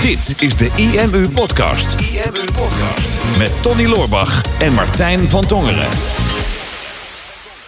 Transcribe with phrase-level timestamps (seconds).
[0.00, 2.00] Dit is de IMU Podcast.
[2.00, 3.38] IMU Podcast.
[3.38, 5.88] Met Tony Loorbach en Martijn van Tongeren.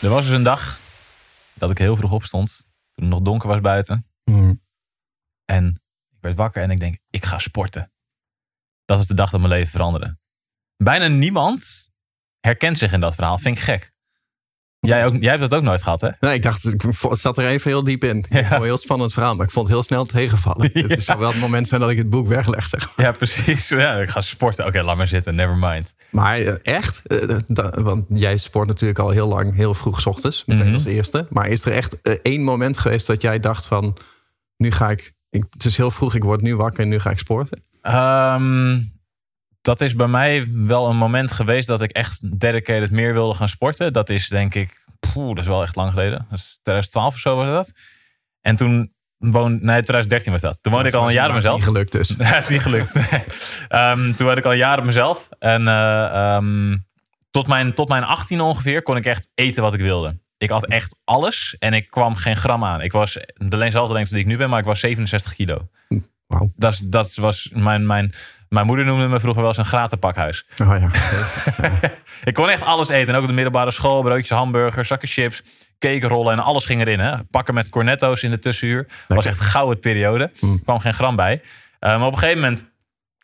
[0.03, 0.81] Er was dus een dag
[1.55, 2.65] dat ik heel vroeg opstond.
[2.95, 4.07] Toen het nog donker was buiten.
[5.45, 7.93] En ik werd wakker en ik denk, ik ga sporten.
[8.85, 10.19] Dat was de dag dat mijn leven veranderde.
[10.77, 11.88] Bijna niemand
[12.40, 13.38] herkent zich in dat verhaal.
[13.38, 13.93] Vind ik gek.
[14.81, 16.09] Jij, ook, jij hebt dat ook nooit gehad, hè?
[16.20, 18.24] Nee, ik dacht, ik het zat er even heel diep in.
[18.28, 20.70] Het een heel spannend verhaal, maar ik vond het heel snel tegenvallen.
[20.88, 23.06] Het zou wel het moment zijn dat ik het boek wegleg, zeg maar.
[23.06, 23.68] Ja, precies.
[23.84, 24.66] Ja, ik ga sporten.
[24.66, 25.34] Oké, laat maar zitten.
[25.34, 25.95] Never mind.
[26.10, 30.06] Maar eh, echt, eh, da- want jij sport natuurlijk al heel lang, heel vroeg 's
[30.06, 30.74] ochtends, meteen Mhm.
[30.74, 31.26] als eerste.
[31.30, 33.96] Maar is er echt eh, één moment geweest dat jij dacht van,
[34.56, 37.10] nu ga ik, ik, het is heel vroeg, ik word nu wakker en nu ga
[37.10, 37.62] ik sporten?
[37.82, 38.79] Ehm,
[39.68, 43.48] dat is bij mij wel een moment geweest dat ik echt dedicated meer wilde gaan
[43.48, 43.92] sporten.
[43.92, 46.26] Dat is denk ik, poeh, dat is wel echt lang geleden.
[46.30, 47.73] Dat is 2012 of zo was dat.
[48.40, 50.59] En toen woonde, nee 2013 was dat.
[50.60, 51.56] Toen woonde ik al een jaar op mezelf.
[51.56, 52.09] Niet gelukt dus.
[52.16, 52.92] Dat is niet gelukt.
[53.68, 55.28] Ehm, toen had ik al een jaar op mezelf.
[55.38, 56.76] En eh, ehm,
[57.30, 60.16] tot, mijn, tot mijn 18 ongeveer kon ik echt eten wat ik wilde.
[60.38, 62.80] Ik had echt alles en ik kwam geen gram aan.
[62.80, 65.69] Ik was de lengte lengte die ik nu ben, maar ik was 67 kilo.
[66.27, 66.53] Wauw.
[66.56, 68.15] Dat, dat was mijn, mijn,
[68.49, 70.47] mijn moeder noemde me vroeger wel eens een gratenpakhuis.
[70.63, 70.91] Oh ja.
[72.25, 73.09] Ik kon echt alles eten.
[73.09, 74.03] En ook op de middelbare school.
[74.03, 75.43] Broodjes, hamburgers, zakken chips,
[75.79, 77.01] cakerollen en alles ging erin.
[77.01, 77.25] Hè.
[77.31, 78.87] Pakken met cornetto's in de tussenuur.
[79.09, 80.31] was echt gouden periode.
[80.41, 81.41] Er kwam geen gram bij.
[81.79, 82.65] Eh, maar op een gegeven moment,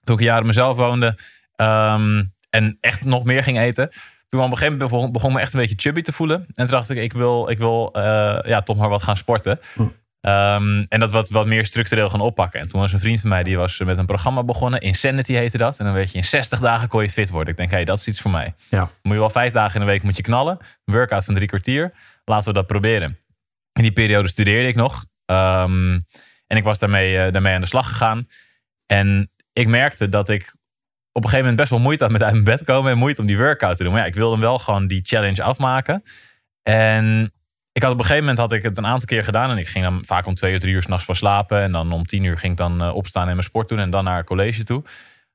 [0.03, 1.19] toen ik een jaar op mezelf woonde...
[1.57, 3.91] ehm, en echt nog meer ging eten...
[4.35, 6.47] Toen op een gegeven moment begon, begon me echt een beetje chubby te voelen.
[6.47, 9.61] En toen dacht ik, ik wil, ik wil eh, ja, toch maar wat gaan sporten.
[10.25, 12.61] Ehm, en dat wat, wat meer structureel gaan oppakken.
[12.61, 14.81] En toen was een vriend van mij, die was met een programma begonnen.
[14.81, 15.79] Insanity heette dat.
[15.79, 17.51] En dan weet je, in 60 dagen kon je fit worden.
[17.51, 18.55] Ik denk, hé, hey, dat is iets voor mij.
[18.69, 18.91] ja.
[19.03, 20.59] Moet je wel vijf dagen in de week moet je knallen.
[20.85, 21.93] Een workout van drie kwartier.
[22.25, 23.19] Laten we dat proberen.
[23.73, 25.05] In die periode studeerde ik nog.
[25.27, 25.99] Ehm,
[26.47, 28.29] en ik was daarmee, eh, daarmee aan de slag gegaan.
[28.87, 30.43] En ik merkte dat ik
[31.13, 32.93] op een gegeven moment best wel moeite had met uit mijn bed komen.
[32.93, 33.93] En moeite om die workout te doen.
[33.93, 36.03] Maar ja, ik wilde hem wel gewoon die challenge afmaken.
[36.63, 37.33] En
[37.75, 39.51] ik had op een gegeven moment had ik het een aantal keer gedaan.
[39.51, 41.61] En ik ging dan vaak om twee of drie uur s'nachts pas slapen.
[41.61, 43.79] En dan om tien uur ging ik dan eh, opstaan en mijn sport doen.
[43.79, 44.83] En dan naar college toe.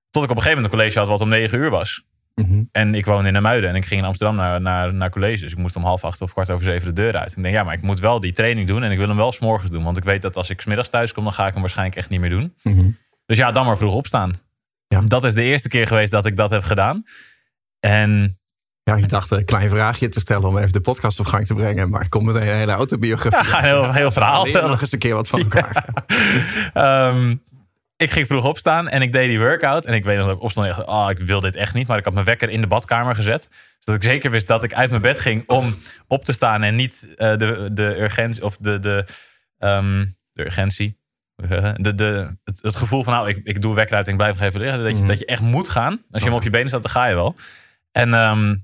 [0.10, 2.02] Tot ik op een gegeven moment een college had wat om negen uur was.
[2.36, 2.64] Mhm.
[2.72, 5.44] En ik woonde in Amuiden en ik ging in Amsterdam naar, naar, naar college.
[5.44, 7.38] Dus ik moest om half acht of kwart over zeven de deur uit.
[7.38, 9.32] Ik denk, ja, maar ik moet wel die training doen en ik wil hem wel
[9.32, 9.84] s'morgens doen.
[9.84, 12.10] Want ik weet dat als ik smiddags thuis kom, dan ga ik hem waarschijnlijk echt
[12.10, 12.54] niet meer doen.
[12.64, 12.90] Mhm.
[13.26, 14.40] Dus ja, dan maar vroeg opstaan.
[14.88, 15.02] Ja.
[15.02, 17.06] Dat is de eerste keer geweest dat ik dat heb gedaan.
[17.80, 18.40] En
[18.90, 21.54] Ja, ik dacht een klein vraagje te stellen om even de podcast op gang te
[21.54, 21.90] brengen.
[21.90, 23.52] Maar ik kom meteen een hele autobiografie.
[23.52, 25.86] Ja, heel- heel verhaal Leer nog eens een keer wat van elkaar.
[26.74, 27.36] ehm,
[27.98, 29.86] ik ging vroeg opstaan en ik deed die workout.
[29.86, 31.88] En ik weet nog dat ik opstond en dacht, oh, ik wil dit echt niet.
[31.88, 33.50] Maar ik had mijn wekker in de badkamer gezet.
[33.80, 35.76] Zodat ik zeker wist dat ik uit mijn bed ging om
[36.08, 36.64] op te staan.
[36.64, 39.06] En niet eh, de, de urgentie of de, de,
[39.58, 40.98] ehm, de urgentie.
[41.76, 44.36] De, de, het, het gevoel van, nou, ik, ik doe wekker uit en ik blijf
[44.36, 44.80] nog even liggen.
[44.84, 45.08] Dat je, Mhm.
[45.08, 46.02] dat je echt moet gaan.
[46.12, 47.36] Als je hem op je benen staat, dan ga je wel.
[47.92, 48.56] En ehm,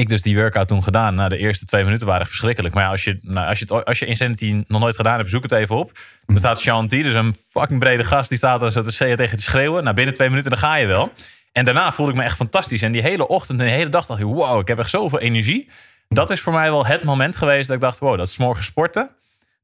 [0.00, 1.14] ik dus die workout toen gedaan.
[1.14, 2.74] Nou, de eerste twee minuten waren verschrikkelijk.
[2.74, 5.30] Maar ja, als je, nou, als je, het, als je Insanity nog nooit gedaan hebt,
[5.30, 5.98] zoek het even op.
[6.26, 8.28] Dan staat Shanti, dus een fucking brede gast.
[8.28, 9.82] Die staat er zo te tegen te schreeuwen.
[9.82, 11.12] Nou, binnen twee minuten, dan ga je wel.
[11.52, 12.82] En daarna voelde ik me echt fantastisch.
[12.82, 15.18] En die hele ochtend en de hele dag dacht ik, wow, ik heb echt zoveel
[15.18, 15.68] energie.
[16.08, 18.64] Dat is voor mij wel het moment geweest dat ik dacht, wow, dat is morgen
[18.64, 19.10] sporten.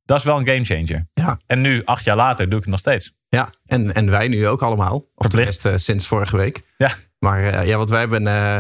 [0.04, 1.06] Dat is wel een gamechanger.
[1.14, 3.12] Ja, En nu, acht jaar later, doe ik het nog steeds.
[3.28, 3.50] ja.
[3.66, 4.94] En, en wij nu ook allemaal.
[4.94, 5.30] Of Verplicht.
[5.60, 6.62] tenminste eh, sinds vorige week.
[6.76, 8.58] Ja, Maar eh, ja, wat wij hebben eh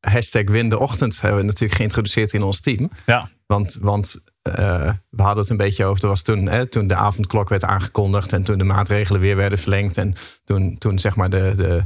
[0.00, 2.90] hashtag win de ochtend hebben we natuurlijk geïntroduceerd in ons team.
[3.06, 6.86] ja, Want, want eh, we hadden het een beetje over, er was toen, hè, toen
[6.86, 9.96] de avondklok werd aangekondigd en toen de maatregelen weer werden verlengd.
[9.96, 10.14] En
[10.44, 11.84] toen, toen zeg maar de, de,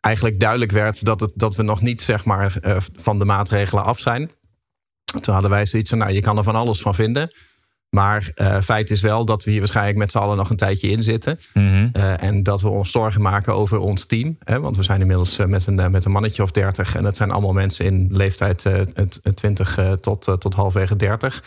[0.00, 3.84] eigenlijk duidelijk werd dat, het, dat we nog niet zeg maar, eh, van de maatregelen
[3.84, 4.30] af zijn.
[5.20, 7.30] Toen hadden wij zoiets van, nou je kan er van alles van vinden.
[7.94, 10.88] Maar eh, feit is wel dat we hier waarschijnlijk met z'n allen nog een tijdje
[10.88, 11.38] in zitten.
[11.52, 11.88] Mhm.
[11.92, 14.36] Eh, en dat we ons zorgen maken over ons team.
[14.44, 14.60] Hè?
[14.60, 16.96] Want we zijn inmiddels eh, met, een, met een mannetje of 30.
[16.96, 21.44] En dat zijn allemaal mensen in leeftijd het- het 20 eh, tot, tot halfwege 30.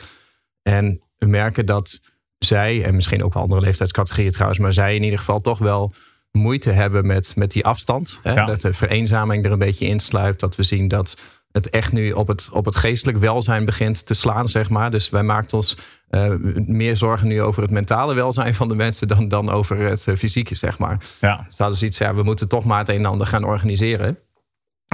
[0.62, 2.00] En we merken dat
[2.38, 5.94] zij, en misschien ook wel andere leeftijdscategorieën trouwens, maar zij in ieder geval toch wel
[6.32, 8.20] moeite hebben met, met die afstand.
[8.24, 8.34] Hè?
[8.34, 8.46] Ja.
[8.46, 10.40] Dat de vereenzaming er een beetje insluipt.
[10.40, 11.18] Dat we zien dat
[11.58, 14.92] het echt nu op het, op het geestelijk welzijn begint te slaan, zeg maar.
[14.92, 15.78] Dus wij maken ons
[16.10, 16.34] eh,
[16.66, 20.16] meer zorgen nu over het mentale welzijn van de mensen dan, dan over het eh,
[20.16, 20.98] fysieke, zeg maar.
[21.20, 21.44] ja.
[21.48, 24.18] Dus dat is iets, ja, we moeten toch maar het een en ander gaan organiseren.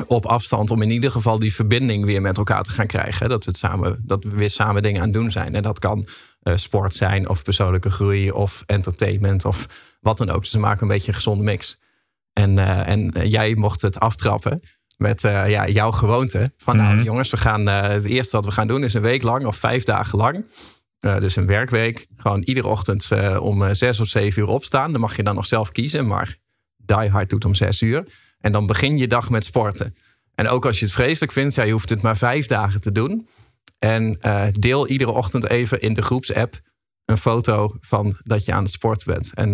[0.08, 3.30] Op afstand om in ieder geval die verbinding weer met elkaar te gaan krijgen.
[3.30, 5.56] Dat we, het samen, dat we weer samen dingen aan het doen zijn.
[5.56, 6.08] En dat kan
[6.42, 9.68] eh, sport zijn, of persoonlijke groei, of entertainment, of
[10.02, 10.42] wat dan ook.
[10.42, 11.82] Dus we maken een beetje een gezonde mix.
[12.34, 14.62] En, en jij mocht het aftrappen
[15.04, 16.52] met eh, ja, jouw gewoonte.
[16.58, 17.04] Van nou Mhm.
[17.04, 19.56] jongens, we gaan, eh, het eerste wat we gaan doen is een week lang of
[19.58, 20.46] vijf dagen lang
[21.00, 23.10] eh, dus een werkweek, gewoon iedere ochtend
[23.40, 24.92] om zes of zeven uur opstaan.
[24.92, 26.38] Dan mag je dan nog zelf kiezen, maar
[26.78, 28.06] Die Hard doet om zes uur.
[28.40, 29.96] En dan begin je dag met sporten.
[30.36, 32.92] En ook als je het vreselijk vindt, ja, je hoeft het maar vijf dagen te
[32.92, 33.28] doen.
[33.80, 34.20] En
[34.52, 36.60] deel iedere ochtend even in de groepsapp
[37.06, 39.34] een foto van dat je aan het sport bent.
[39.34, 39.54] En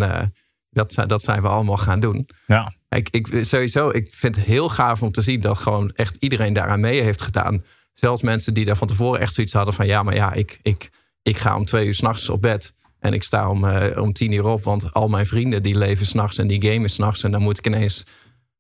[0.70, 2.30] dat, zijn- dat zijn we allemaal gaan doen.
[2.48, 2.74] Ja.
[2.90, 6.54] Ik, ik, sowieso, ik vind het heel gaaf om te zien dat gewoon echt iedereen
[6.54, 7.64] daaraan mee heeft gedaan.
[7.94, 9.86] Zelfs mensen die daar van tevoren echt zoiets hadden van...
[9.86, 10.90] ja, maar ja, ik, ik,
[11.22, 12.74] ik ga om twee uur s'nachts op bed.
[13.00, 16.06] En ik sta om, eh, om tien uur op, want al mijn vrienden die leven
[16.06, 17.24] s'nachts en die gamen s'nachts.
[17.24, 18.06] En dan moet ik ineens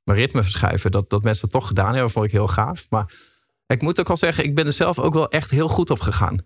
[0.03, 0.91] mijn ritme verschuiven.
[0.91, 2.85] Dat, dat mensen dat toch gedaan hebben, vond ik heel gaaf.
[2.89, 3.13] Maar
[3.67, 5.99] ik moet ook wel zeggen, ik ben er zelf ook wel echt heel goed op
[5.99, 6.37] gegaan.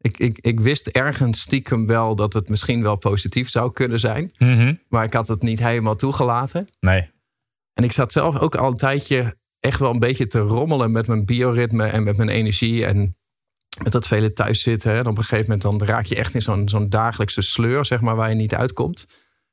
[0.00, 4.32] Ik, ik, ik wist ergens stiekem wel dat het misschien wel positief zou kunnen zijn.
[4.38, 4.74] Mhm.
[4.88, 6.66] Maar ik had het niet helemaal toegelaten.
[6.80, 7.10] Nee.
[7.78, 11.06] En ik zat zelf ook al een tijdje echt wel een beetje te rommelen met
[11.06, 12.86] mijn bioritme en met mijn energie.
[12.86, 13.16] En
[13.82, 14.92] met dat vele thuiszitten.
[14.94, 18.00] En op een gegeven moment dan raak je echt in zo'n zo'n dagelijkse sleur, zeg
[18.00, 19.06] maar, waar je niet uitkomt.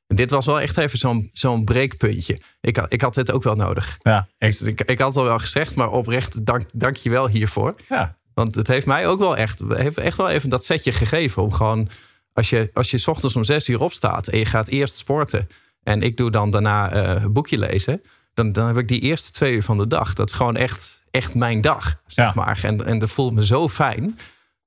[0.06, 2.40] En dit was wel echt even zo'n zo'n breekpuntje.
[2.60, 3.98] Ik had, ik had dit ook wel nodig.
[4.02, 4.28] Ja.
[4.38, 7.28] Ik, Dus ik, ik had het al wel gezegd, maar oprecht dank, dank je wel
[7.28, 7.74] hiervoor.
[7.88, 8.16] ja.
[8.34, 11.42] Want het heeft mij ook wel echt, heeft echt wel even dat setje gegeven.
[11.42, 11.88] Om gewoon,
[12.32, 15.48] als je, als je 's ochtends om zes uur opstaat en je gaat eerst sporten.
[15.86, 18.02] En ik doe dan daarna eh, een boekje lezen.
[18.34, 20.12] Dan, dan heb ik die eerste twee uur van de dag.
[20.12, 22.32] Dat is gewoon echt, echt mijn dag, zeg Ja.
[22.34, 22.60] maar.
[22.62, 24.18] En, en dat voelt me zo fijn.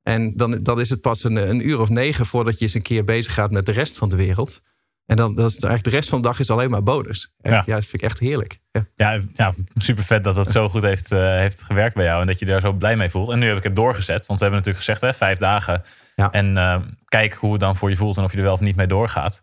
[0.04, 2.82] En dan, dan is het pas een, een uur of negen voordat je eens een
[2.82, 4.62] keer bezig gaat met de rest van de wereld.
[5.06, 7.34] En dan dat is eigenlijk de rest van de dag is alleen maar bonus.
[7.42, 7.64] En Ja.
[7.66, 7.76] ja.
[7.76, 8.60] dat vind ik echt heerlijk.
[8.72, 8.86] Ja.
[8.96, 12.22] Ja, ja, super vet dat dat zo goed heeft, eh, heeft gewerkt bij jou.
[12.22, 13.32] En dat je daar zo blij mee voelt.
[13.32, 14.26] En nu heb ik het doorgezet.
[14.26, 15.84] Want we hebben natuurlijk gezegd, hè, vijf dagen.
[16.16, 16.32] Ja.
[16.32, 18.60] En eh, kijk hoe het dan voor je voelt en of je er wel of
[18.60, 19.42] niet mee doorgaat.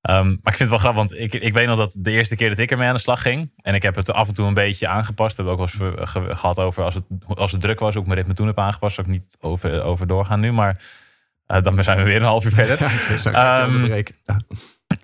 [0.00, 2.36] Ehm, maar ik vind het wel grappig, want ik, ik weet nog dat de eerste
[2.36, 3.50] keer dat ik ermee aan de slag ging.
[3.62, 5.36] En ik heb het af en toe een beetje aangepast.
[5.36, 7.04] We hebben ook wel eens ge- gehad over als het,
[7.34, 7.96] als het druk was.
[7.96, 9.00] Ook mijn ritme toen heb aangepast.
[9.00, 10.52] Ook niet over, over doorgaan nu.
[10.52, 10.80] Maar
[11.46, 12.78] eh, dan zijn we weer een half uur verder.
[13.32, 14.14] Ja, ik onderbreken.
[14.26, 14.36] Ja.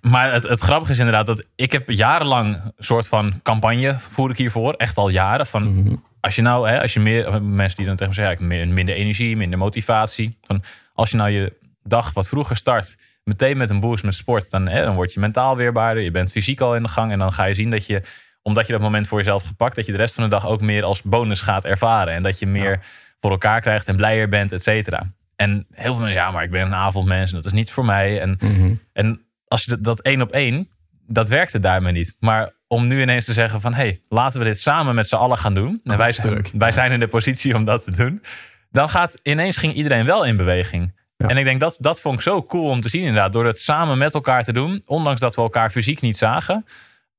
[0.01, 4.31] Maar het, het grappige is inderdaad dat ik heb jarenlang een soort van campagne voer
[4.31, 4.73] ik hiervoor.
[4.75, 5.47] Echt al jaren.
[5.47, 5.95] Van Mhm.
[6.21, 8.59] als je nou, hè, als je meer mensen die dan tegen me zeggen, ja, ik
[8.65, 10.39] heb minder energie, minder motivatie.
[10.47, 10.63] Van,
[10.95, 11.53] als je nou je
[11.83, 15.21] dag wat vroeger start, meteen met een boost met sport, dan, hè, dan word je
[15.21, 16.03] mentaal weerbaarder.
[16.03, 17.13] Je bent fysiek al in de gang.
[17.13, 18.03] En dan ga je zien dat je,
[18.43, 20.61] omdat je dat moment voor jezelf gepakt, dat je de rest van de dag ook
[20.61, 22.15] meer als bonus gaat ervaren.
[22.15, 22.81] En dat je meer
[23.21, 25.03] voor elkaar krijgt en blijer bent, et cetera.
[25.37, 27.85] En heel veel mensen, ja, maar ik ben een avondmens en dat is niet voor
[27.85, 28.21] mij.
[28.21, 28.73] En Mhm.
[28.93, 30.69] en als je dat, dat één op één,
[31.07, 32.17] dat werkte daarmee niet.
[32.21, 33.75] Maar om nu ineens te zeggen van...
[33.75, 35.81] hé, hey, laten we dit samen met z'n allen gaan doen.
[35.85, 38.23] En wij, zijn, wij zijn in de positie om dat te doen.
[38.71, 41.03] Dan gaat ineens ging iedereen wel in beweging.
[41.25, 41.31] Ja.
[41.31, 43.33] En ik denk dat dat vond ik zo cool om te zien inderdaad.
[43.33, 44.83] Door het samen met elkaar te doen.
[44.87, 46.67] Ondanks dat we elkaar fysiek niet zagen.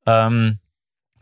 [0.04, 0.52] ehm,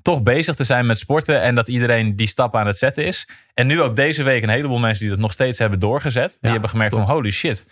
[0.02, 1.42] toch bezig te zijn met sporten.
[1.42, 3.28] En dat iedereen die stap aan het zetten is.
[3.54, 6.30] En nu ook deze week een heleboel mensen die dat nog steeds hebben doorgezet.
[6.30, 7.66] Die Ja, hebben gemerkt van holy shit.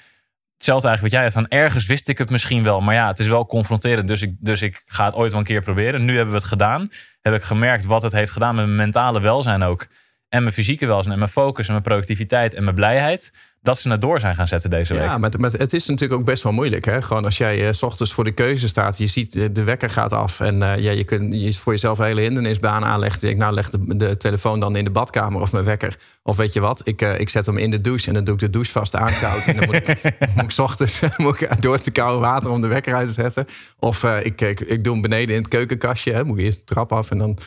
[0.57, 2.81] Hetzelfde eigenlijk wat jij had van ergens wist ik het misschien wel.
[2.81, 4.07] Maar ja, het is wel confronterend.
[4.07, 6.05] Dus ik, dus ik ga het ooit wel een keer proberen.
[6.05, 6.91] Nu hebben we het gedaan.
[7.21, 9.87] Heb ik gemerkt wat het heeft gedaan met mijn mentale welzijn ook.
[10.29, 13.33] En mijn fysieke welzijn en mijn focus en mijn productiviteit en mijn blijheid.
[13.63, 15.03] Dat ze het door zijn gaan zetten deze week.
[15.03, 16.85] Ja, maar, maar het is natuurlijk ook best wel moeilijk.
[16.85, 17.01] Hè?
[17.01, 19.89] Gewoon als jij eh, s ochtends voor de keuze staat, je ziet eh, de wekker
[19.89, 20.39] gaat af.
[20.39, 23.19] En eh, ja, je kunt je voor jezelf een hele hindernisbaan aanleggen.
[23.21, 25.97] Je denkt, nou leg de, de telefoon dan in de badkamer of mijn wekker.
[26.23, 28.39] Of weet je wat, ik, ik zet hem in de douche en dan doe ik
[28.39, 29.45] de douche vast aankoud.
[29.45, 29.87] en dan moet ik,
[30.35, 33.13] moet ik 's ochtends moet ik door te koude water om de wekker uit te
[33.13, 33.45] zetten.
[33.79, 36.13] Of ik, ik, ik doe hem beneden in het keukenkastje.
[36.13, 36.23] Hè?
[36.23, 37.37] Moet je eerst de trap af en dan...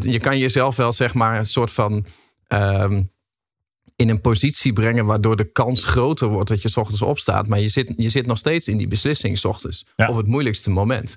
[0.00, 2.04] Je kan jezelf wel zeg maar een soort van...
[2.46, 3.02] ehm,
[3.96, 7.46] in een positie brengen waardoor de kans groter wordt dat je 's ochtends opstaat.
[7.46, 9.86] Maar je zit, je zit nog steeds in die beslissing 's ochtends.
[9.96, 10.08] Ja.
[10.08, 11.16] Op het moeilijkste moment.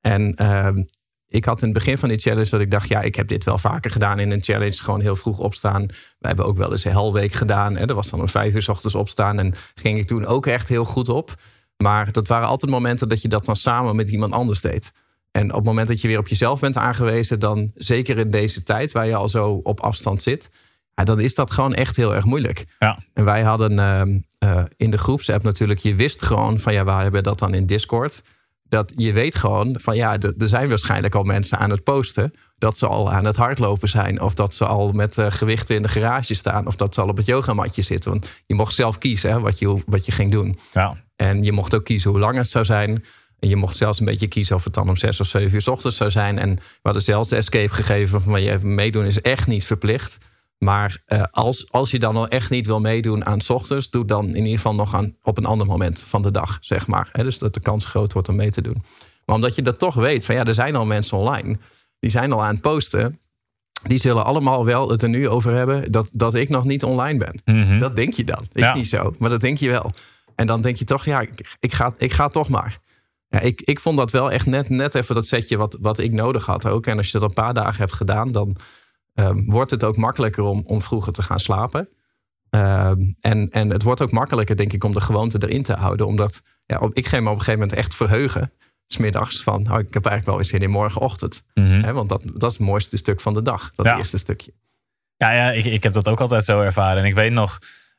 [0.00, 0.82] En ehm,
[1.28, 2.88] ik had in het begin van die challenge dat ik dacht...
[2.88, 4.82] ja, ik heb dit wel vaker gedaan in een challenge.
[4.82, 5.86] Gewoon heel vroeg opstaan.
[6.18, 7.76] We hebben ook wel eens een helweek gedaan.
[7.76, 7.86] Hè.
[7.86, 9.38] Er was dan om vijf uur 's ochtends opstaan.
[9.38, 11.34] En ging ik toen ook echt heel goed op.
[11.76, 14.92] Maar dat waren altijd momenten dat je dat dan samen met iemand anders deed.
[15.30, 17.40] En op het moment dat je weer op jezelf bent aangewezen...
[17.40, 20.50] dan zeker in deze tijd waar je al zo op afstand zit...
[20.96, 22.66] Ja, dan is dat gewoon echt heel erg moeilijk.
[22.78, 22.98] Ja.
[23.12, 26.90] En wij hadden ehm, eh, in de groepsapp natuurlijk, je wist gewoon van ja, we
[26.90, 28.22] hebben dat dan in Discord.
[28.68, 32.32] Dat je weet gewoon van ja, er zijn waarschijnlijk al mensen aan het posten.
[32.58, 34.20] Dat ze al aan het hardlopen zijn.
[34.20, 36.66] Of dat ze al met eh, gewichten in de garage staan.
[36.66, 38.10] Of dat ze al op het yogamatje zitten.
[38.10, 40.58] Want je mocht zelf kiezen hè, wat, je, wat je ging doen.
[40.72, 40.96] Ja.
[41.16, 43.04] En je mocht ook kiezen hoe lang het zou zijn.
[43.38, 45.62] En je mocht zelfs een beetje kiezen of het dan om zes of zeven uur
[45.62, 46.38] 's ochtends zou zijn.
[46.38, 50.18] En we hadden zelfs de escape gegeven van je meedoen is echt niet verplicht.
[50.58, 54.04] Maar eh, als, als je dan al echt niet wil meedoen aan 's ochtends, doe
[54.04, 57.08] dan in ieder geval nog aan, op een ander moment van de dag, zeg maar.
[57.12, 58.82] Dus dat de kans groot wordt om mee te doen.
[59.24, 61.58] Maar omdat je dat toch weet, van ja, er zijn al mensen online,
[61.98, 63.20] die zijn al aan het posten.
[63.82, 67.18] Die zullen allemaal wel het er nu over hebben dat, dat ik nog niet online
[67.18, 67.40] ben.
[67.56, 67.78] Mhm.
[67.78, 68.46] Dat denk je dan.
[68.52, 68.74] Is Ja.
[68.74, 69.92] niet zo, maar dat denk je wel.
[70.34, 72.78] En dan denk je toch, ja, ik, ik, ga, ik ga toch maar.
[73.28, 76.12] Ja, ik, ik vond dat wel echt net, net even dat setje wat, wat ik
[76.12, 76.86] nodig had ook.
[76.86, 78.56] En als je dat een paar dagen hebt gedaan, dan
[79.16, 81.88] ehm, wordt het ook makkelijker om, om vroeger te gaan slapen.
[82.50, 86.06] Ehm, en, en het wordt ook makkelijker, denk ik, om de gewoonte erin te houden.
[86.06, 88.52] Omdat ja, op, ik ging me op een gegeven moment echt verheugen.
[88.86, 91.42] Smiddags van, oh, ik heb eigenlijk wel eens zin in morgenochtend.
[91.54, 91.92] Mhm.
[91.92, 93.96] want dat, dat is het mooiste stuk van de dag, dat Ja.
[93.96, 94.52] eerste stukje.
[95.16, 97.02] Ja, ja ik, ik heb dat ook altijd zo ervaren.
[97.02, 97.58] En ik weet nog,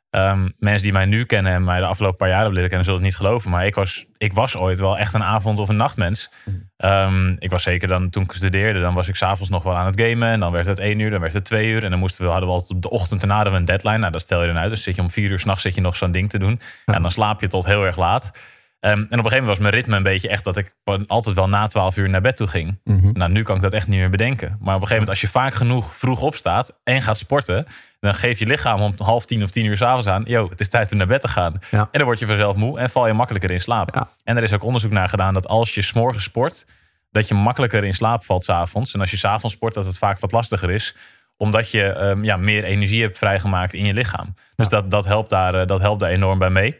[0.09, 2.87] ehm, mensen die mij nu kennen en mij de afgelopen paar jaren hebben leren kennen,
[2.87, 3.51] zullen het niet geloven.
[3.51, 6.31] Maar ik was, ik was ooit wel echt een avond- of een nachtmens.
[6.77, 9.85] Ehm, ik was zeker dan, toen ik studeerde, dan was ik s'avonds nog wel aan
[9.85, 10.29] het gamen.
[10.29, 11.83] En dan werd het één uur, dan werd het twee uur.
[11.83, 13.97] En dan moesten we, hadden we altijd op de ochtend erna hadden we een deadline.
[13.97, 14.69] Nou, dat stel je dan uit.
[14.69, 16.59] Dus zit je om vier uur s'nachts zit je nog zo'n ding te doen.
[16.85, 18.31] En dan slaap je tot heel erg laat.
[18.79, 20.75] Ehm, en op een gegeven moment was mijn ritme een beetje echt dat ik
[21.07, 22.79] altijd wel na twaalf uur naar bed toe ging.
[23.13, 24.47] Nou, nu kan ik dat echt niet meer bedenken.
[24.47, 27.67] Maar op een gegeven moment, als je vaak genoeg vroeg opstaat en gaat sporten,
[27.99, 30.69] dan geef je lichaam om half tien of tien uur s'avonds aan, yo, het is
[30.69, 31.59] tijd om naar bed te gaan.
[31.71, 31.79] Ja.
[31.79, 33.95] En dan word je vanzelf moe en val je makkelijker in slaap.
[33.95, 34.09] Ja.
[34.23, 36.65] En er is ook onderzoek naar gedaan dat als je s'morgens sport,
[37.11, 38.93] dat je makkelijker in slaap valt s'avonds.
[38.93, 40.95] En als je s'avonds sport, dat het vaak wat lastiger is
[41.37, 44.33] omdat je ehm, ja, meer energie hebt vrijgemaakt in je lichaam.
[44.55, 46.75] Dus dat, dat, helpt daar, eh, dat helpt daar enorm bij mee.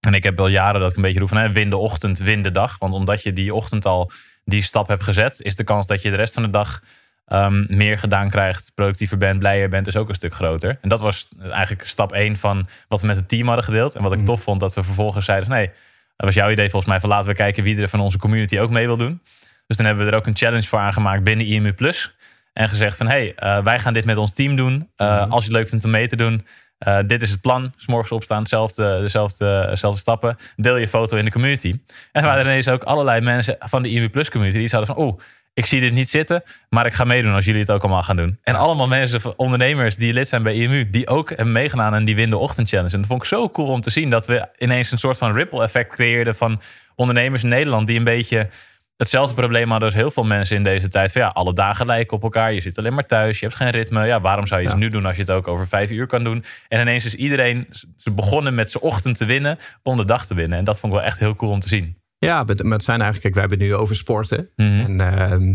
[0.00, 2.18] En ik heb wel jaren dat ik een beetje roep van hè, win de ochtend,
[2.18, 2.78] win de dag.
[2.78, 4.10] Want omdat je die ochtend al
[4.44, 6.82] die stap hebt gezet, is de kans dat je de rest van de dag
[7.26, 10.78] ehm, meer gedaan krijgt, productiever bent, blijer bent, is ook een stuk groter.
[10.80, 13.94] En dat was eigenlijk stap 1 van wat we met het team hadden gedeeld.
[13.94, 15.70] En wat ik tof vond, dat we vervolgens zeiden nee,
[16.16, 18.58] dat was jouw idee volgens mij van laten we kijken wie er van onze community
[18.58, 19.20] ook mee wil doen.
[19.66, 22.14] Dus dan hebben we er ook een challenge voor aangemaakt binnen IMU Plus.
[22.52, 24.90] En gezegd van hey, eh, wij gaan dit met ons team doen.
[24.96, 26.46] Eh, Als je het leuk vindt om mee te doen,
[26.78, 27.72] eh, dit is het plan.
[27.76, 30.38] S morgens opstaan, dezelfde, dezelfde, dezelfde stappen.
[30.56, 31.70] Deel je foto in de community.
[32.12, 34.94] En er waren er ineens ook allerlei mensen van de IMU Plus community die zouden
[34.94, 35.04] van...
[35.04, 35.20] oh,
[35.54, 38.16] ik zie dit niet zitten, maar ik ga meedoen als jullie het ook allemaal gaan
[38.16, 38.38] doen.
[38.42, 40.90] En allemaal mensen, ondernemers die lid zijn bij IMU...
[40.90, 42.92] die ook hebben meegedaan aan die Win de Ochtend Challenge.
[42.92, 44.10] En dat vond ik zo cool om te zien...
[44.10, 46.34] dat we ineens een soort van ripple effect creëerden...
[46.34, 46.60] van
[46.94, 48.48] ondernemers in Nederland die een beetje
[48.96, 51.12] hetzelfde probleem hadden als heel veel mensen in deze tijd.
[51.12, 52.52] Van ja, alle dagen lijken op elkaar.
[52.52, 53.40] Je zit alleen maar thuis.
[53.40, 54.06] Je hebt geen ritme.
[54.06, 56.24] Ja, waarom zou je het nu doen als je het ook over vijf uur kan
[56.24, 56.44] doen?
[56.68, 57.66] En ineens is iedereen
[57.98, 60.58] ze begonnen met zijn ochtend te winnen om de dag te winnen.
[60.58, 61.96] En dat vond ik wel echt heel cool om te zien.
[62.24, 64.48] Ja, maar het zijn eigenlijk, kijk, wij hebben het nu over sporten.
[64.56, 64.80] Mhm.
[64.80, 65.54] En ehm,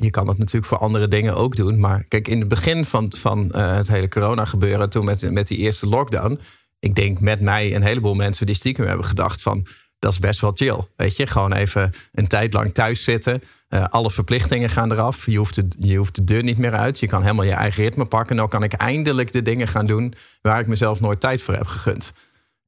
[0.00, 1.80] je kan dat natuurlijk voor andere dingen ook doen.
[1.80, 5.46] Maar kijk, in het begin van, van eh, het hele corona gebeuren, toen met, met
[5.46, 6.40] die eerste lockdown.
[6.78, 9.66] Ik denk met mij een heleboel mensen die stiekem hebben gedacht van...
[9.98, 11.26] dat is best wel chill, weet je.
[11.26, 13.42] Gewoon even een tijd lang thuis zitten.
[13.68, 15.26] Eh, alle verplichtingen gaan eraf.
[15.26, 17.00] Je hoeft, de, je hoeft de deur niet meer uit.
[17.00, 18.36] Je kan helemaal je eigen ritme pakken.
[18.36, 20.14] Nou kan ik eindelijk de dingen gaan doen...
[20.42, 22.12] waar ik mezelf nooit tijd voor heb gegund.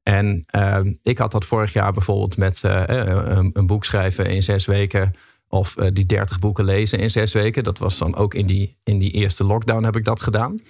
[0.03, 4.43] En ehm, ik had dat vorig jaar bijvoorbeeld met eh, een, een boek schrijven in
[4.43, 5.15] zes weken.
[5.49, 7.65] Of eh, die 30 boeken lezen in zes weken.
[7.65, 10.61] Dat was dan ook in die, in die eerste lockdown heb ik dat gedaan.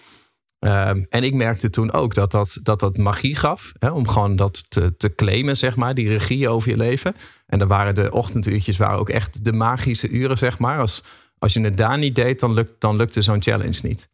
[0.58, 3.72] Ehm, en ik merkte toen ook dat dat, dat, dat magie gaf.
[3.78, 5.94] Hè, om gewoon dat te, te claimen, zeg maar.
[5.94, 7.14] Die regie over je leven.
[7.46, 10.78] En dan waren de ochtenduurtjes waren ook echt de magische uren, zeg maar.
[10.78, 11.02] Als,
[11.38, 14.08] als je het daar niet deed, dan, lukt, dan lukte zo'n challenge niet.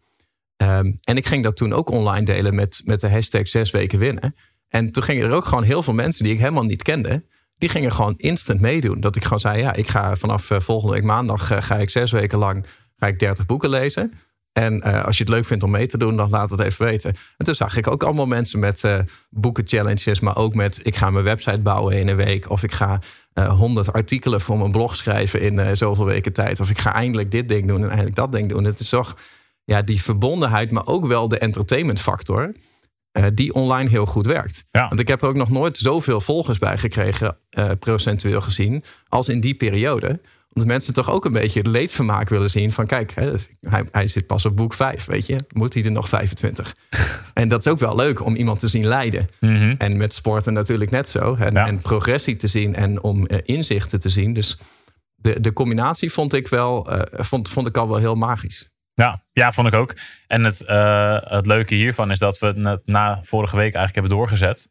[0.57, 3.99] Ehm, en ik ging dat toen ook online delen met, met de hashtag zes weken
[3.99, 4.35] winnen.
[4.69, 7.25] En toen gingen er ook gewoon heel veel mensen die ik helemaal niet kende.
[7.59, 9.01] Die gingen gewoon instant meedoen.
[9.01, 11.91] Dat ik gewoon zei, ja, ik ga vanaf eh, volgende week maandag eh, ga ik
[11.91, 14.13] zes weken lang ga ik 30 boeken lezen.
[14.53, 16.87] En eh, als je het leuk vindt om mee te doen, dan laat het even
[16.87, 17.17] weten.
[17.37, 18.85] En toen zag ik ook allemaal mensen met
[19.31, 22.51] boeken challenges, maar ook met ik ga mijn website bouwen in een week.
[22.51, 23.01] Of ik ga
[23.33, 26.61] eh 100 artikelen voor mijn blog schrijven in zoveel weken tijd.
[26.61, 28.65] Of ik ga eindelijk dit ding doen en eindelijk dat ding doen.
[28.65, 29.17] Het is toch
[29.65, 32.53] ja, die verbondenheid, maar ook wel de entertainment factor.
[33.19, 34.65] Eh, die online heel goed werkt.
[34.71, 34.89] Ja.
[34.89, 39.29] Want ik heb er ook nog nooit zoveel volgers bij gekregen, eh, procentueel gezien, als
[39.29, 40.21] in die periode.
[40.53, 43.85] Omdat mensen toch ook een beetje het leedvermaak willen zien van kijk, hè, dus hij,
[43.93, 45.37] hij zit pas op boek 5, weet je.
[45.53, 46.73] Moet hij er nog 25?
[47.35, 49.29] en dat is ook wel leuk om iemand te zien lijden.
[49.41, 49.75] Mhm.
[49.79, 51.35] En met sporten natuurlijk net zo.
[51.35, 51.67] En, Ja.
[51.67, 54.33] en progressie te zien en om eh, inzichten te zien.
[54.33, 54.59] Dus
[55.15, 58.71] de, de combinatie vond ik wel, vond, vond ik al wel heel magisch.
[59.05, 59.95] Ja, ja, vond ik ook.
[60.26, 64.12] En het, eh, het leuke hiervan is dat we het na vorige week eigenlijk hebben
[64.12, 64.69] doorgezet.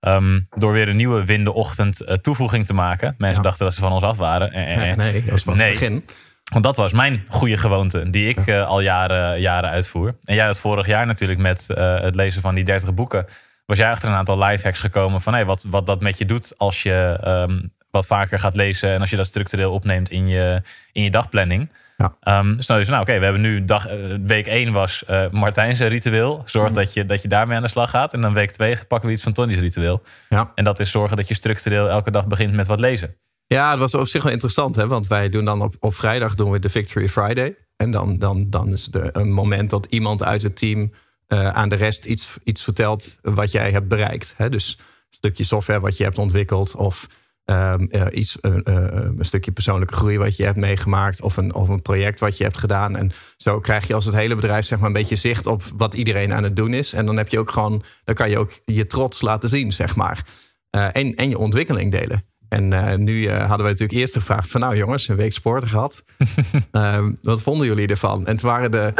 [0.00, 3.14] Ehm, door weer een nieuwe Winde Ochtend eh, toevoeging te maken.
[3.18, 3.48] Mensen Ja.
[3.48, 4.52] dachten dat ze van ons af waren.
[4.52, 5.70] Eh, eh, Nee, nee, dat was Nee.
[5.70, 6.04] het begin.
[6.52, 10.14] Want dat was mijn goede gewoonte die ik al jaren, jaren uitvoer.
[10.24, 13.26] En jij had vorig jaar natuurlijk met het lezen van die 30 boeken.
[13.66, 16.52] Was jij achter een aantal lifehacks gekomen van hey, wat, wat dat met je doet
[16.56, 18.92] als je ehm, wat vaker gaat lezen.
[18.92, 21.68] En als je dat structureel opneemt in je, in je dagplanning.
[21.98, 22.16] Ja.
[22.20, 25.30] Ehm, dus nou, dus, nou oké, we hebben nu dag, eh, week 1 was eh
[25.30, 26.42] Martijn's ritueel.
[26.44, 28.12] Zorg dat, je, dat je daarmee aan de slag gaat.
[28.12, 30.02] En dan week 2 pakken we iets van Tony's ritueel.
[30.28, 30.52] Ja.
[30.54, 33.14] En dat is zorgen dat je structureel elke dag begint met wat lezen.
[33.46, 34.86] Ja, het was op zich wel interessant, hè?
[34.86, 37.56] want wij doen dan op, op vrijdag doen we de Victory Friday.
[37.76, 40.92] En dan, dan, dan is er een moment dat iemand uit het team
[41.26, 44.34] eh, aan de rest iets, iets vertelt wat jij hebt bereikt.
[44.36, 44.48] Hè?
[44.48, 44.78] Dus
[45.10, 46.74] stukje software wat je hebt ontwikkeld.
[46.74, 47.06] Of
[47.48, 51.22] ehm, eh, iets, eh, eh, een stukje persoonlijke groei wat je hebt meegemaakt.
[51.22, 52.96] Of een, of een project wat je hebt gedaan.
[52.96, 55.94] En zo krijg je als het hele bedrijf zeg maar een beetje zicht op wat
[55.94, 56.92] iedereen aan het doen is.
[56.92, 59.96] En dan heb je ook gewoon, dan kan je ook je trots laten zien, zeg
[59.96, 60.24] maar.
[60.70, 62.24] en, en je ontwikkeling delen.
[62.48, 62.68] En
[63.04, 66.04] nu hadden we natuurlijk eerst gevraagd van nou jongens, een week sporten gehad.
[66.72, 68.26] Ehm, wat vonden jullie ervan?
[68.26, 68.92] En toen waren de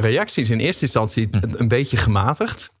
[0.00, 2.78] reacties in eerste instantie een beetje gematigd.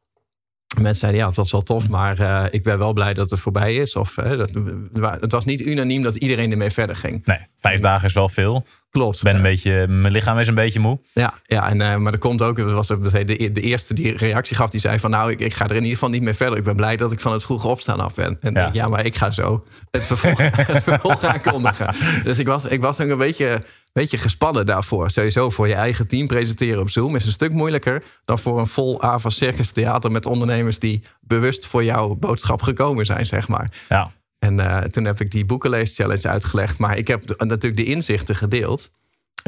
[0.74, 3.40] Mensen zeiden ja, het was wel tof, maar uh, ik ben wel blij dat het
[3.40, 3.96] voorbij is.
[3.96, 7.24] Of, uh, dat, het was niet unaniem dat iedereen ermee verder ging.
[7.24, 8.66] Nee, vijf dagen is wel veel.
[8.90, 9.22] Klopt.
[9.22, 10.98] Ben een beetje, mijn lichaam is een beetje moe.
[11.12, 14.70] Ja, ja en, uh, maar er komt ook, was de, de eerste die reactie gaf,
[14.70, 16.58] die zei van nou, ik, ik, ga er in ieder geval niet meer verder.
[16.58, 18.38] Ik ben blij dat ik van het vroege opstaan af ben.
[18.40, 20.38] En ja, denk, ja maar ik ga zo het vervolg,
[20.72, 21.94] het vervolg aankondigen.
[22.24, 23.62] Dus ik was, ik was ook een beetje,
[23.92, 25.10] beetje gespannen daarvoor.
[25.10, 28.66] Sowieso voor je eigen team presenteren op Zoom is een stuk moeilijker dan voor een
[28.66, 33.70] vol AVA Circus Theater met ondernemers die bewust voor jouw boodschap gekomen zijn, zeg maar.
[33.88, 34.10] Ja.
[34.40, 36.78] En uh, toen heb ik die boekenlees-challenge uitgelegd.
[36.78, 38.90] Maar ik heb natuurlijk de inzichten gedeeld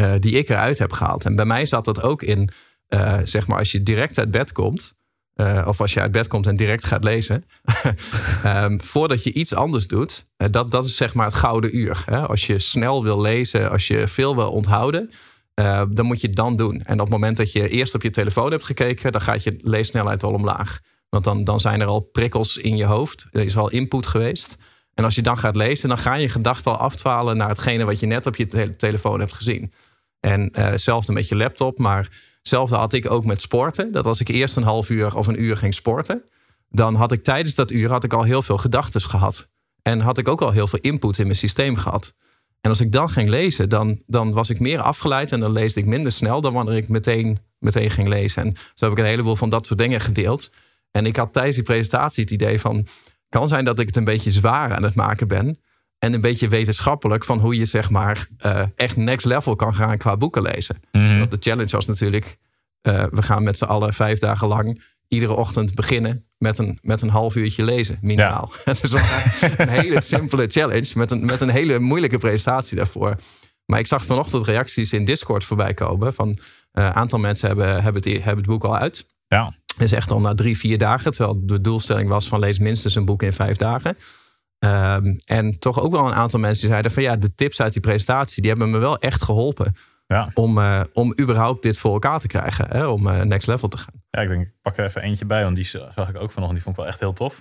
[0.01, 1.25] uh, die ik eruit heb gehaald.
[1.25, 2.51] En bij mij zat dat ook in,
[2.89, 4.95] uh, zeg maar, als je direct uit bed komt...
[5.67, 7.45] of als je uit bed komt en direct gaat lezen...
[8.47, 12.03] um, voordat je iets anders doet, dat, dat is zeg maar het gouden uur.
[12.07, 12.27] Hè?
[12.27, 15.11] Als je snel wil lezen, als je veel wil onthouden...
[15.89, 16.83] dan moet je het dan doen.
[16.83, 19.13] En op het moment dat je eerst op je telefoon hebt gekeken...
[19.13, 20.81] dan gaat je leessnelheid al omlaag.
[21.09, 23.27] Want dan, dan zijn er al prikkels in je hoofd.
[23.31, 24.57] Er is al input geweest...
[24.95, 28.01] En als je dan gaat lezen, dan gaan je gedachten al afdwalen naar hetgene wat
[28.01, 29.73] je net op je telefoon hebt gezien.
[30.21, 32.09] En hetzelfde met je laptop, maar
[32.39, 33.93] hetzelfde had ik ook met sporten.
[33.93, 36.25] Dat als ik eerst een half uur of een uur ging sporten,
[36.69, 39.49] dan had ik tijdens dat uur had ik al heel veel gedachten gehad.
[39.83, 42.15] En had ik ook al heel veel input in mijn systeem gehad.
[42.61, 45.81] En als ik dan ging lezen, dan, dan was ik meer afgeleid en dan leesde
[45.81, 48.43] ik minder snel dan wanneer ik meteen, meteen ging lezen.
[48.43, 50.51] En zo heb ik een heleboel van dat soort dingen gedeeld.
[50.91, 52.87] En ik had tijdens die presentatie het idee van
[53.33, 55.59] kan zijn dat ik het een beetje zwaar aan het maken ben.
[55.99, 59.99] En een beetje wetenschappelijk van hoe je zeg maar uh, echt next level kan gaan
[59.99, 60.81] qua boeken lezen.
[60.93, 61.19] Mhm.
[61.19, 62.37] Want de challenge was natuurlijk,
[62.83, 67.03] uh, we gaan met z'n allen vijf dagen lang iedere ochtend beginnen met een, met
[67.03, 68.53] een half uurtje lezen, minimaal.
[68.53, 68.61] Ja.
[68.73, 68.93] Het is
[69.57, 73.17] een hele simpele challenge met een, met een hele moeilijke presentatie daarvoor.
[73.67, 76.39] Maar ik zag vanochtend reacties in Discord voorbij komen van een
[76.83, 79.07] uh, aantal mensen hebben, hebben, het, hebben het boek al uit.
[79.27, 79.55] Ja.
[79.77, 81.13] Dus echt al na drie, vier dagen.
[81.13, 83.97] Terwijl de doelstelling was van lees minstens een boek in vijf dagen.
[84.59, 87.73] Um, en toch ook wel een aantal mensen die zeiden van ja, de tips uit
[87.73, 89.75] die presentatie, die hebben me wel echt geholpen.
[90.07, 90.31] Ja.
[90.35, 92.67] Om, uh, om überhaupt dit voor elkaar te krijgen.
[92.69, 92.87] Hè?
[92.87, 94.03] Om uh, next level te gaan.
[94.11, 96.53] Ja, ik denk, ik pak er even eentje bij, want die zag ik ook vanochtend.
[96.53, 97.35] Die vond ik wel echt heel tof.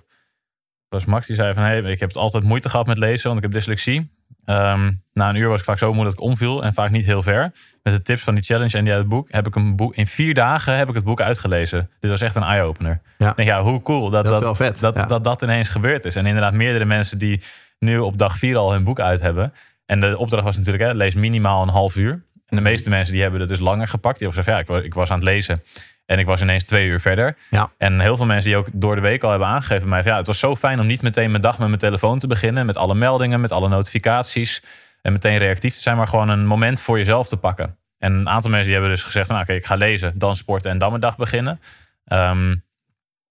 [0.89, 3.25] Dat was Max, die zei van, hey, ik heb het altijd moeite gehad met lezen,
[3.25, 4.11] want ik heb dyslexie.
[4.45, 7.05] Um, na een uur was ik vaak zo moe dat ik omviel en vaak niet
[7.05, 7.51] heel ver.
[7.83, 9.95] Met de tips van die challenge en die uit het boek heb ik een boek
[9.95, 11.89] in vier dagen heb ik het boek uitgelezen.
[11.99, 13.01] Dit was echt een eye-opener.
[13.17, 13.33] Ja.
[13.35, 14.79] Denk, ja, hoe cool dat dat, dat, is wel vet.
[14.79, 15.05] Dat, ja.
[15.05, 16.15] dat, dat ineens gebeurd is.
[16.15, 17.43] En inderdaad, meerdere mensen die
[17.79, 19.53] nu op dag vier al hun boek uit hebben.
[19.85, 22.11] En de opdracht was natuurlijk, hè, lees minimaal een half uur.
[22.47, 24.19] En de meeste mensen die hebben het dus langer gepakt.
[24.19, 25.63] Die hebben gezegd, ja, ik, ik was aan het lezen.
[26.11, 27.37] En ik was ineens twee uur verder.
[27.49, 27.71] Ja.
[27.77, 30.27] En heel veel mensen die ook door de week al hebben aangegeven mij, ja, het
[30.27, 32.65] was zo fijn om niet meteen mijn dag met mijn telefoon te beginnen.
[32.65, 34.63] Met alle meldingen, met alle notificaties.
[35.01, 37.77] En meteen reactief te zijn, maar gewoon een moment voor jezelf te pakken.
[37.97, 40.35] En een aantal mensen die hebben dus gezegd van, nou, oké, ik ga lezen, dan
[40.35, 41.61] sporten en dan mijn dag beginnen.
[42.05, 42.63] Um,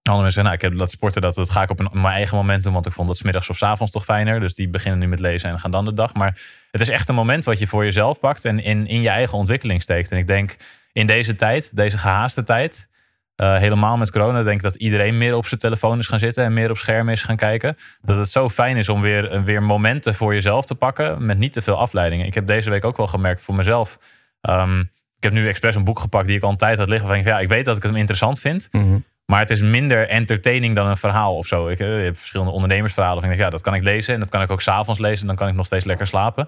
[0.03, 1.93] andere mensen zeggen, nou, ik heb dat sporten, dat, dat ga ik op, een, op
[1.93, 4.39] mijn eigen moment doen, want ik vond dat smiddags of s avonds toch fijner.
[4.39, 6.13] Dus die beginnen nu met lezen en gaan dan de dag.
[6.13, 6.39] Maar
[6.71, 9.37] het is echt een moment wat je voor jezelf pakt en in, in je eigen
[9.37, 10.11] ontwikkeling steekt.
[10.11, 10.57] En ik denk
[10.93, 12.89] in deze tijd, deze gehaaste tijd,
[13.37, 16.43] uh, helemaal met corona, denk ik dat iedereen meer op zijn telefoon is gaan zitten
[16.43, 17.77] en meer op schermen is gaan kijken.
[18.01, 21.53] Dat het zo fijn is om weer, weer momenten voor jezelf te pakken met niet
[21.53, 22.25] te veel afleidingen.
[22.25, 23.99] Ik heb deze week ook wel gemerkt voor mezelf.
[24.41, 24.79] Um,
[25.17, 27.13] ik heb nu expres een boek gepakt die ik al een tijd had liggen.
[27.13, 28.67] Ik, ja, ik weet dat ik het interessant vind.
[28.71, 29.03] Mm -hmm.
[29.25, 31.67] Maar het is minder entertaining dan een verhaal of zo.
[31.67, 33.23] Ik uh, heb verschillende ondernemersverhalen.
[33.23, 34.13] En ik denk, ja, dat kan ik lezen.
[34.13, 35.27] En dat kan ik ook s'avonds lezen.
[35.27, 36.47] Dan kan ik nog steeds lekker slapen.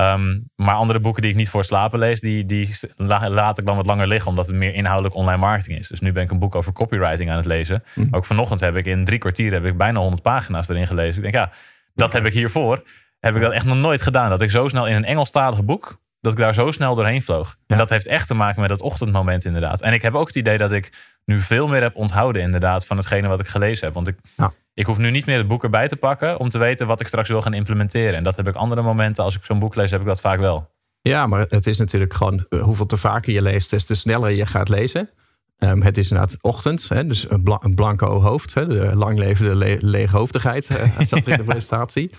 [0.00, 3.66] Um, maar andere boeken die ik niet voor het slapen lees, die, die laat ik
[3.66, 5.88] dan wat langer liggen, omdat het meer inhoudelijk online marketing is.
[5.88, 7.84] Dus nu ben ik een boek over copywriting aan het lezen.
[7.94, 8.14] Mhm.
[8.14, 11.16] Ook vanochtend heb ik in drie kwartier heb ik bijna 100 pagina's erin gelezen.
[11.16, 11.52] Ik denk, ja,
[11.94, 12.82] dat heb ik hiervoor.
[13.20, 14.30] Heb ik dat echt nog nooit gedaan.
[14.30, 17.56] Dat ik zo snel in een Engelstalige boek, dat ik daar zo snel doorheen vloog.
[17.66, 19.80] En dat heeft echt te maken met dat ochtendmoment inderdaad.
[19.80, 22.96] En ik heb ook het idee dat ik nu veel meer heb onthouden inderdaad van
[22.96, 23.94] hetgene wat ik gelezen heb.
[23.94, 24.52] Want ik, Ja.
[24.74, 27.06] ik hoef nu niet meer het boek erbij te pakken om te weten wat ik
[27.06, 28.14] straks wil gaan implementeren.
[28.14, 29.24] En dat heb ik andere momenten.
[29.24, 30.70] Als ik zo'n boek lees, heb ik dat vaak wel.
[31.00, 34.30] Ja, maar het is natuurlijk gewoon uh, hoeveel te vaker je leest, des te sneller
[34.30, 35.10] je gaat lezen.
[35.58, 38.54] Um, het is inderdaad ochtend, hè, dus een, bla een, blanco hoofd.
[38.54, 42.10] Hè, de lang levende le leeghoofdigheid uh, zat in de presentatie.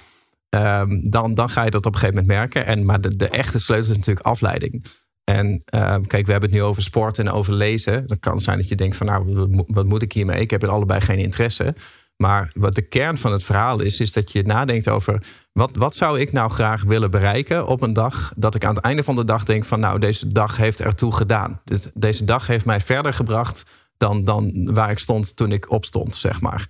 [0.50, 2.66] Um, dan, dan ga je dat op een gegeven moment merken.
[2.66, 4.86] En, maar de, de echte sleutel is natuurlijk afleiding.
[5.30, 8.08] En uh, kijk, we hebben het nu over sport en over lezen.
[8.08, 10.42] Dan kan het zijn dat je denkt van nou, wat moet ik hiermee?
[10.42, 11.76] Ik heb er allebei geen interesse.
[12.18, 15.96] Maar wat de kern van het verhaal is, is dat je nadenkt over wat, wat
[15.96, 18.34] zou ik nou graag willen bereiken op een dag.
[18.36, 21.14] Dat ik aan het einde van de dag denk van nou, deze dag heeft ertoe
[21.14, 21.62] gedaan.
[21.94, 23.66] deze dag heeft mij verder gebracht
[23.98, 26.68] dan, dan waar ik stond toen ik opstond, zeg maar.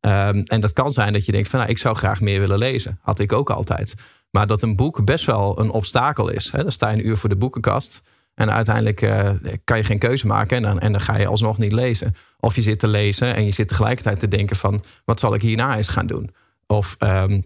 [0.00, 2.58] Ehm, en dat kan zijn dat je denkt van nou, ik zou graag meer willen
[2.58, 2.98] lezen.
[3.02, 3.94] Had ik ook altijd.
[4.30, 6.50] Maar dat een boek best wel een obstakel is.
[6.50, 8.02] Dan sta je een uur voor de boekenkast.
[8.34, 9.30] En uiteindelijk uh,
[9.64, 12.14] kan je geen keuze maken en dan, en dan ga je alsnog niet lezen.
[12.40, 14.84] Of je zit te lezen en je zit tegelijkertijd te denken van...
[15.04, 16.30] wat zal ik hierna eens gaan doen?
[16.66, 17.44] Of um,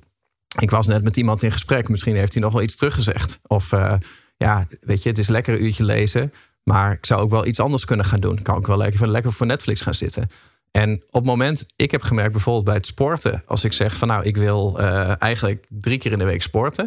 [0.59, 1.89] ik was net met iemand in gesprek.
[1.89, 3.41] Misschien heeft hij nog wel iets teruggezegd.
[3.47, 3.95] Of uh,
[4.37, 6.33] ja, weet je, het is lekker een uurtje lezen.
[6.65, 8.43] Maar ik zou ook wel iets anders kunnen gaan doen.
[8.43, 10.29] Kan ik wel lekker, lekker voor Netflix gaan zitten.
[10.73, 13.43] En op het moment, ik heb gemerkt bijvoorbeeld bij het sporten.
[13.47, 16.85] Als ik zeg van nou, ik wil uh, eigenlijk drie keer in de week sporten.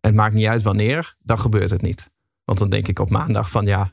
[0.00, 2.10] En het maakt niet uit wanneer, dan gebeurt het niet.
[2.44, 3.92] Want dan denk ik op maandag van ja,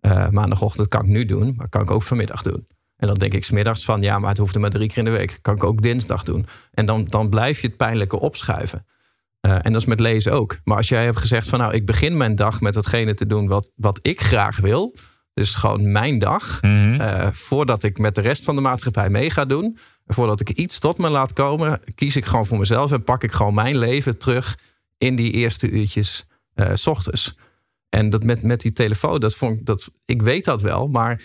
[0.00, 2.66] uh, maandagochtend kan ik nu doen, maar kan ik ook vanmiddag doen.
[2.96, 5.04] En dan denk ik smiddags van ja, maar het hoeft er maar drie keer in
[5.04, 5.38] de week.
[5.42, 6.46] Kan ik ook dinsdag doen.
[6.72, 8.86] En dan, dan blijf je het pijnlijke opschuiven.
[9.40, 10.58] Uh, en dat is met lezen ook.
[10.64, 13.48] Maar als jij hebt gezegd van nou, ik begin mijn dag met datgene te doen
[13.48, 14.94] wat, wat ik graag wil.
[15.34, 16.62] Dus gewoon mijn dag.
[16.62, 16.78] Mm
[17.32, 19.78] voordat ik met de rest van de maatschappij mee ga doen.
[20.06, 23.32] Voordat ik iets tot me laat komen, kies ik gewoon voor mezelf en pak ik
[23.32, 24.58] gewoon mijn leven terug
[24.98, 27.38] in die eerste uurtjes uh, s ochtends.
[27.88, 31.22] En dat met, met die telefoon, dat vond ik, dat, ik weet dat wel, maar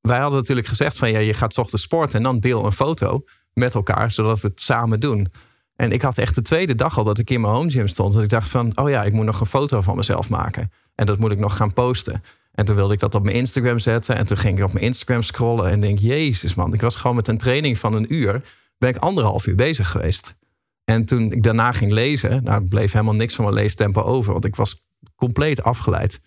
[0.00, 3.24] wij hadden natuurlijk gezegd van ja, je gaat ochtends sporten en dan deel een foto
[3.52, 5.32] met elkaar, zodat we het samen doen.
[5.76, 8.12] En ik had echt de tweede dag al dat ik in mijn home gym stond.
[8.12, 10.72] Dat ik dacht van, oh ja, ik moet nog een foto van mezelf maken.
[10.94, 12.22] En dat moet ik nog gaan posten.
[12.58, 14.16] En toen wilde ik dat op mijn Instagram zetten.
[14.16, 17.16] En toen ging ik op mijn Instagram scrollen en denk, jezus man, ik was gewoon
[17.16, 18.42] met een training van een uur,
[18.78, 20.38] ben ik anderhalf uur bezig geweest.
[20.84, 24.32] En toen ik daarna ging lezen, nou bleef helemaal niks van mijn leestempo over.
[24.32, 26.20] Want ik was compleet afgeleid.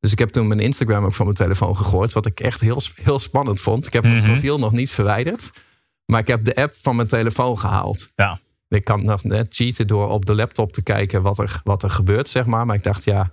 [0.00, 2.12] Dus ik heb toen mijn Instagram ook van mijn telefoon gegooid.
[2.12, 3.86] Wat ik echt heel, heel spannend vond.
[3.86, 4.26] Ik heb mijn mhm.
[4.26, 5.50] profiel nog niet verwijderd.
[6.04, 8.08] Maar ik heb de app van mijn telefoon gehaald.
[8.16, 8.40] Ja.
[8.68, 11.90] Ik kan nog net cheaten door op de laptop te kijken wat er, wat er
[11.90, 12.66] gebeurt, zeg maar.
[12.66, 13.32] Maar ik dacht, ja,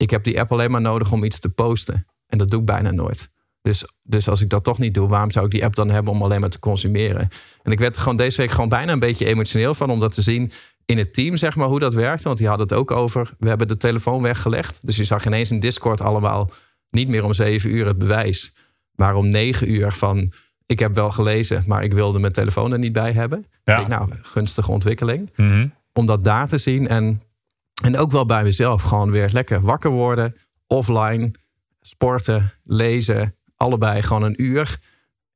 [0.00, 2.06] ik heb die app alleen maar nodig om iets te posten.
[2.26, 3.30] En dat doe ik bijna nooit.
[3.62, 6.12] Dus, dus als ik dat toch niet doe, waarom zou ik die app dan hebben
[6.12, 7.28] om alleen maar te consumeren?
[7.62, 10.14] En ik werd er gewoon deze week gewoon bijna een beetje emotioneel van om dat
[10.14, 10.52] te zien
[10.84, 12.22] in het team, zeg maar, hoe dat werkte.
[12.22, 13.30] Want die hadden het ook over.
[13.38, 14.86] We hebben de telefoon weggelegd.
[14.86, 16.50] Dus je zag ineens in Discord allemaal
[16.90, 18.52] niet meer om zeven uur het bewijs.
[18.94, 20.32] Maar om negen uur van.
[20.66, 23.46] Ik heb wel gelezen, maar ik wilde mijn telefoon er niet bij hebben.
[23.64, 23.80] Ja.
[23.80, 25.30] Ik, nou, gunstige ontwikkeling.
[25.36, 25.66] Mhm.
[25.92, 26.88] Om dat daar te zien.
[26.88, 27.22] En,
[27.80, 30.36] en ook wel bij mezelf gewoon weer lekker wakker worden.
[30.66, 31.30] Offline,
[31.80, 33.34] sporten, lezen.
[33.56, 34.78] Allebei gewoon een uur.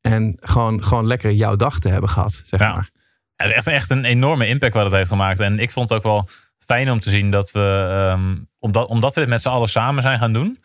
[0.00, 2.74] En gewoon, gewoon lekker jouw dag te hebben gehad, zeg ja.
[2.74, 2.90] maar
[3.36, 5.40] echt, echt een enorme impact wat het heeft gemaakt.
[5.40, 6.28] En ik vond het ook wel
[6.58, 10.02] fijn om te zien dat we, um, omdat, omdat we dit met z'n allen samen
[10.02, 10.58] zijn gaan doen,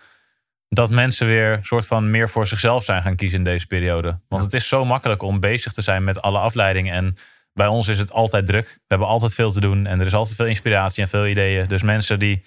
[0.70, 4.20] dat mensen weer soort van meer voor zichzelf zijn gaan kiezen in deze periode.
[4.28, 6.94] Want het is zo makkelijk om bezig te zijn met alle afleidingen.
[6.94, 7.18] En
[7.60, 8.66] bij ons is het altijd druk.
[8.66, 11.68] We hebben altijd veel te doen en er is altijd veel inspiratie en veel ideeën.
[11.68, 12.44] Dus mensen die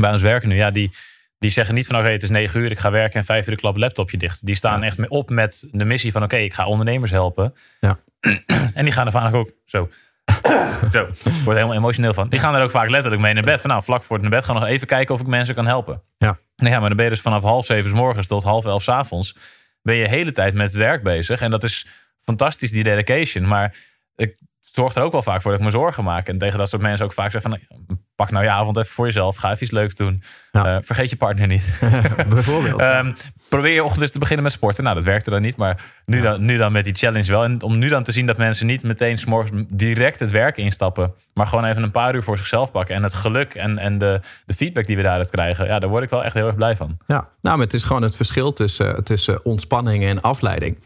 [0.00, 0.90] bij ons werken nu, ja, die,
[1.38, 3.56] die zeggen niet van oké, het is negen uur, ik ga werken en vijf uur
[3.56, 4.46] klap laptopje dicht.
[4.46, 7.54] Die staan echt echt op met de missie van oké, ik ga ondernemers helpen.
[7.80, 7.98] Ja.
[8.74, 9.90] en die gaan er vaak ook zo.
[10.92, 12.28] zo, ik word helemaal emotioneel van.
[12.28, 13.60] Die gaan er ook vaak letterlijk mee naar bed.
[13.60, 15.66] Van nou, vlak voor het naar bed gaan nog even kijken of ik mensen kan
[15.66, 16.02] helpen.
[16.18, 16.38] Ja.
[16.56, 18.82] Nou ja, maar dan ben je dus vanaf half zeven s morgens tot half elf
[18.82, 19.36] s avonds.
[19.82, 21.40] Ben je de hele tijd met het werk bezig.
[21.40, 21.86] En dat is
[22.22, 23.48] fantastisch, die dedication.
[23.48, 23.74] Maar
[24.16, 24.36] ik
[24.76, 26.28] zorg er ook wel vaak voor dat ik me zorgen maak.
[26.28, 27.86] En tegen dat soort mensen ook vaak zeggen van...
[28.16, 29.36] pak nou je avond even voor jezelf.
[29.36, 30.22] Ga even iets leuks doen.
[30.52, 31.78] Eh, vergeet je partner niet.
[32.28, 32.80] Bijvoorbeeld.
[32.80, 33.14] um,
[33.48, 34.84] probeer je ochtend eens te beginnen met sporten.
[34.84, 35.56] Nou, dat werkte dan niet.
[35.56, 37.44] Maar nu, dan, nu dan met die challenge wel.
[37.44, 41.14] En om nu dan te zien dat mensen niet meteen s'morgens direct het werk instappen.
[41.34, 42.94] Maar gewoon even een paar uur voor zichzelf pakken.
[42.94, 45.66] En het geluk en, en de, de feedback die we daaruit krijgen.
[45.66, 46.98] Ja, daar word ik wel echt heel erg blij van.
[47.06, 50.78] Ja, nou, maar het is gewoon het verschil tussen, tussen ontspanning en afleiding.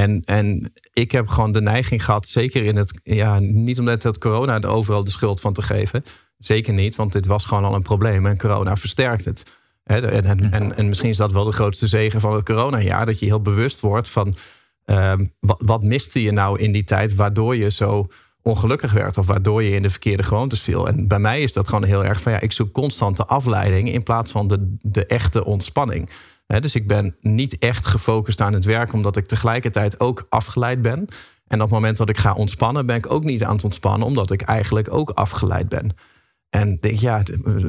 [0.00, 4.18] En, en ik heb gewoon de neiging gehad, zeker in het, ja, niet omdat het
[4.18, 6.04] corona er overal de schuld van te geven.
[6.38, 9.58] Zeker niet, want dit was gewoon al een probleem en corona versterkt het.
[9.84, 13.18] En, en, en, en misschien is dat wel de grootste zegen van het coronajaar, dat
[13.18, 14.34] je heel bewust wordt van
[14.84, 18.06] ehm, wat, wat miste je nou in die tijd waardoor je zo
[18.42, 20.88] ongelukkig werd of waardoor je in de verkeerde gewoontes viel.
[20.88, 24.02] En bij mij is dat gewoon heel erg van ja, ik zoek constante afleiding in
[24.02, 26.08] plaats van de, de echte ontspanning
[26.58, 31.08] dus ik ben niet echt gefocust aan het werk, omdat ik tegelijkertijd ook afgeleid ben.
[31.46, 34.06] En op het moment dat ik ga ontspannen, ben ik ook niet aan het ontspannen,
[34.06, 35.92] omdat ik eigenlijk ook afgeleid ben.
[36.50, 37.22] En denk, ja,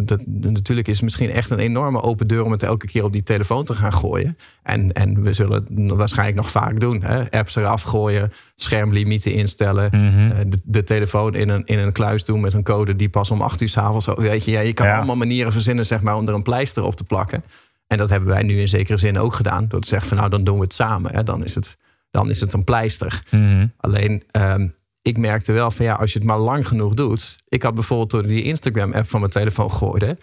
[0.03, 3.13] dat, natuurlijk is het misschien echt een enorme open deur om het elke keer op
[3.13, 4.37] die telefoon te gaan gooien.
[4.63, 7.03] En, en we zullen het waarschijnlijk nog vaak doen.
[7.03, 7.31] Hè?
[7.31, 10.31] Apps eraf gooien, schermlimieten instellen, mhm.
[10.31, 13.31] eh, de, de, telefoon in een, in een kluis doen met een code die pas
[13.31, 14.07] om acht uur s'avonds.
[14.15, 16.95] Weet je, ja, je kan allemaal manieren verzinnen zeg maar, om er een pleister op
[16.95, 17.43] te plakken.
[17.91, 19.67] En dat hebben wij nu in zekere zin ook gedaan.
[19.67, 21.13] Door te zeggen van nou, dan doen we het samen.
[21.13, 21.23] Hè.
[21.23, 21.77] Dan is het
[22.11, 23.23] dan is het een pleister.
[23.29, 23.67] Mhm.
[23.77, 24.67] Alleen, ehm,
[25.01, 27.37] ik merkte wel van ja, als je het maar lang genoeg doet.
[27.47, 30.17] Ik had bijvoorbeeld toen die Instagram-app van mijn telefoon gooide.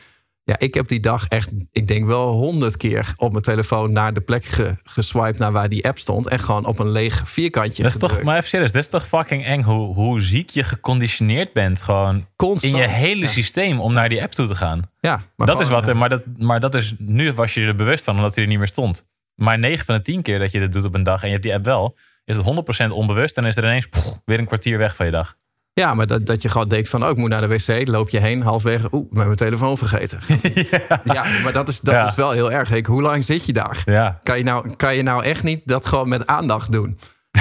[0.48, 4.12] Ja, ik heb die dag echt, ik denk wel honderd keer op mijn telefoon naar
[4.14, 6.28] de plek ge, geswiped naar waar die app stond.
[6.28, 8.26] En gewoon op een leeg vierkantje Dat is toch, gedrukt.
[8.28, 12.26] maar even serieus, dat is toch fucking eng hoe, hoe ziek je geconditioneerd bent gewoon
[12.36, 12.74] Constant.
[12.74, 13.28] in je hele Ja.
[13.28, 14.90] systeem om naar die app toe te gaan.
[15.00, 17.74] Ja, maar dat is wat, er- maar dat, maar dat is, nu was je er
[17.76, 19.04] bewust van omdat hij er niet meer stond.
[19.34, 21.32] Maar 9 van de 10 keer dat je dit doet op een dag en je
[21.32, 24.46] hebt die app wel, is het 100% onbewust en is er ineens pff, weer een
[24.46, 25.36] kwartier weg van je dag.
[25.78, 27.88] Ja, maar dat, dat je gewoon denkt van, oh, ik moet naar de wc.
[27.88, 30.18] Loop je heen, halfwege, oeh, met mijn telefoon vergeten.
[31.04, 31.24] ja.
[31.42, 32.06] maar dat, is, dat Ja.
[32.08, 32.86] is wel heel erg.
[32.86, 33.82] Hoe lang zit je daar?
[33.84, 36.98] Ja, Kan je, nou, kan je nou echt niet dat gewoon met aandacht doen?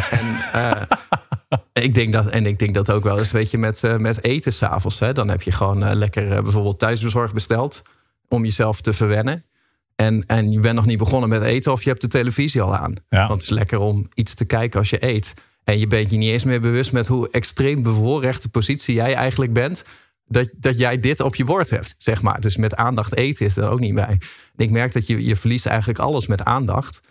[0.10, 0.82] En, eh,
[1.73, 4.23] ik denk dat, en ik denk dat ook wel eens, weet je, met, eh, met
[4.23, 5.00] eten s'avonds.
[5.13, 7.82] Dan heb je gewoon eh, lekker bijvoorbeeld thuisbezorgd besteld
[8.28, 9.43] om jezelf te verwennen.
[9.95, 12.76] En, en je bent nog niet begonnen met eten of je hebt de televisie al
[12.76, 12.93] aan.
[13.10, 13.28] Ja.
[13.28, 15.34] Want het is lekker om iets te kijken als je eet.
[15.69, 19.53] En je bent je niet eens meer bewust met hoe extreem bevoorrechte positie jij eigenlijk
[19.53, 19.84] bent.
[20.25, 22.41] Dat, dat jij dit op je bord hebt, zeg maar.
[22.41, 24.17] Dus met aandacht eten is er ook niet bij.
[24.56, 27.01] Ik merk dat je, je verliest eigenlijk alles met aandacht.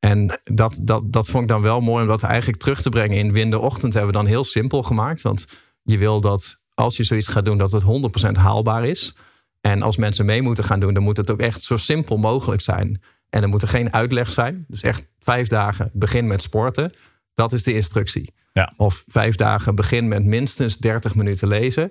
[0.00, 3.16] En dat, dat, dat vond ik dan wel mooi om dat eigenlijk terug te brengen
[3.16, 3.92] in Winderochtend.
[3.92, 5.22] Hebben we dan heel simpel gemaakt.
[5.22, 5.46] Want
[5.82, 7.82] je wil dat als je zoiets gaat doen, dat het
[8.28, 9.16] 100% haalbaar is.
[9.60, 12.62] En als mensen mee moeten gaan doen, dan moet het ook echt zo simpel mogelijk
[12.62, 13.02] zijn.
[13.30, 14.64] En er moet er geen uitleg zijn.
[14.68, 16.92] Dus echt vijf dagen begin met sporten.
[17.38, 18.32] Dat is de instructie.
[18.52, 18.72] Ja.
[18.76, 21.90] Of vijf dagen begin met minstens 30 minuten lezen.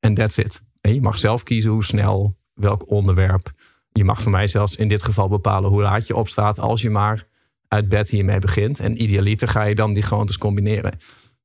[0.00, 0.62] En that's it.
[0.80, 3.52] En je mag zelf kiezen hoe snel, welk onderwerp.
[3.92, 6.58] Je mag voor mij zelfs in dit geval bepalen hoe laat je opstaat.
[6.58, 7.26] Als je maar
[7.68, 8.80] uit bed hiermee begint.
[8.80, 10.98] En idealiter ga je dan die gewoontes combineren.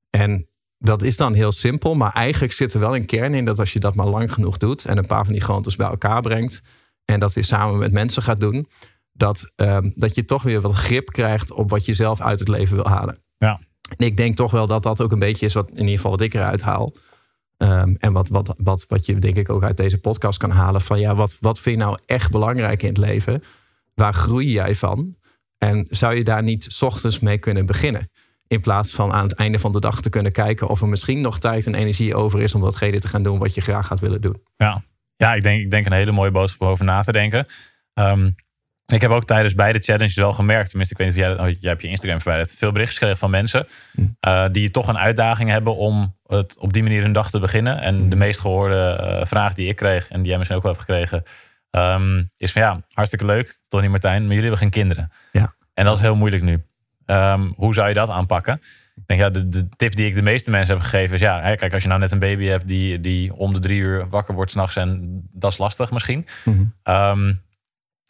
[0.10, 0.47] En
[0.78, 1.95] dat is dan heel simpel.
[1.95, 4.58] Maar eigenlijk zit er wel een kern in dat als je dat maar lang genoeg
[4.58, 4.86] doet.
[4.86, 6.62] En een paar van die gewoontes bij elkaar brengt.
[7.06, 8.67] En dat weer samen met mensen gaat doen.
[9.12, 12.47] Dat, ehm, dat je toch weer wat grip krijgt op wat je zelf uit het
[12.47, 13.28] leven wil halen.
[13.39, 13.60] Ja.
[13.97, 16.12] En ik denk toch wel dat dat ook een beetje is wat in ieder geval
[16.12, 16.93] wat ik eruit haal.
[17.58, 20.82] Ehm, en wat, wat, wat, wat je denk ik ook uit deze podcast kan halen.
[20.82, 23.43] Van ja, wat, wat vind je nou echt belangrijk in het leven?
[23.93, 25.15] Waar groei jij van?
[25.58, 28.10] En zou je daar niet 's ochtends mee kunnen beginnen?
[28.47, 31.21] In plaats van aan het einde van de dag te kunnen kijken of er misschien
[31.21, 33.99] nog tijd en energie over is om datgene te gaan doen wat je graag gaat
[33.99, 34.41] willen doen.
[34.58, 34.84] Ja,
[35.15, 37.47] ja ik, denk, ik denk een hele mooie boodschap om over na te denken.
[37.93, 38.30] Ehm,
[38.93, 41.58] ik heb ook tijdens beide challenges wel gemerkt, tenminste, ik weet niet of jij, oh,
[41.60, 43.67] jij hebt je Instagram verwijderd, veel berichten gekregen van mensen
[44.19, 47.82] eh, die toch een uitdaging hebben om het op die manier hun dag te beginnen.
[47.82, 50.73] En de meest gehoorde eh, vraag die ik kreeg, en die jij misschien ook wel
[50.73, 51.23] hebt gekregen,
[51.69, 55.12] ehm, is van ja, hartstikke leuk, Tony Martijn, maar jullie hebben geen kinderen.
[55.32, 55.54] Ja.
[55.73, 56.63] En dat is heel moeilijk nu.
[57.06, 58.62] Ehm, hoe zou je dat aanpakken?
[58.95, 61.41] Ik denk, ja, de, de tip die ik de meeste mensen heb gegeven is, ja,
[61.41, 64.10] hè, kijk, als je nou net een baby hebt die, die om de drie uur
[64.10, 66.28] wakker wordt s'nachts en dat is lastig misschien.
[66.84, 67.34] Ehm,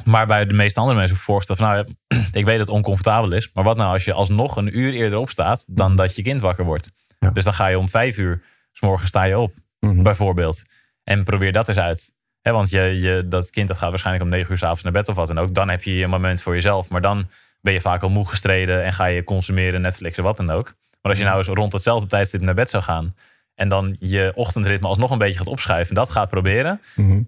[0.06, 1.88] maar bij de meeste andere mensen voorstellen van, nou,
[2.40, 5.20] ik weet dat het oncomfortabel is, maar wat nou als je alsnog een uur eerder
[5.20, 6.90] opstaat dan dat je kind wakker wordt?
[7.20, 7.30] Ja.
[7.30, 8.42] Dus dan ga je om vijf uur,
[8.74, 10.62] s morgen sta je op, bijvoorbeeld.
[11.04, 12.12] En probeer dat eens uit.
[12.42, 15.08] Hè, want je, je, dat kind dat gaat waarschijnlijk om negen uur s'avonds naar bed
[15.08, 15.54] of wat dan ook.
[15.54, 16.90] Dan heb je je moment voor jezelf.
[16.90, 17.30] Maar dan
[17.62, 20.66] ben je vaak al moe gestreden en ga je consumeren, Netflixen, wat dan ook.
[21.02, 23.16] Maar als je nou eens rond hetzelfde tijdstip naar bed zou gaan
[23.60, 26.82] en dan je ochtendritme alsnog een beetje gaat opschuiven, dat gaat proberen.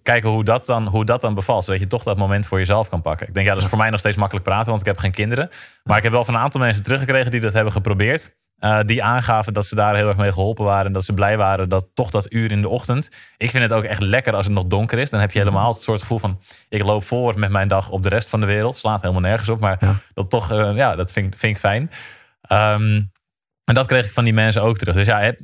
[0.04, 2.89] Kijken hoe dat, dan, hoe dat dan bevalt, zodat je toch dat moment voor jezelf
[2.89, 3.28] kan pakken.
[3.28, 5.12] Ik denk, ja, dat is voor mij nog steeds makkelijk praten, want ik heb geen
[5.12, 5.50] kinderen.
[5.84, 8.39] Maar ik heb wel van een aantal mensen teruggekregen die dat hebben geprobeerd.
[8.60, 10.86] eh, die aangaven dat ze daar heel erg mee geholpen waren.
[10.86, 13.10] En dat ze blij waren dat toch dat uur in de ochtend.
[13.38, 15.10] Ik vind het ook echt lekker als het nog donker is.
[15.10, 16.39] Dan heb je helemaal het soort gevoel van...
[16.70, 18.78] ik loop voor met mijn dag op de rest van de wereld.
[18.78, 19.60] Slaat helemaal nergens op.
[19.60, 19.96] Maar Ja.
[20.13, 21.91] dat toch, eh, ja, dat vind, vind ik fijn.
[22.41, 23.02] Ehm,
[23.65, 24.96] en dat kreeg ik van die mensen ook terug.
[24.96, 25.41] Dus ja, het-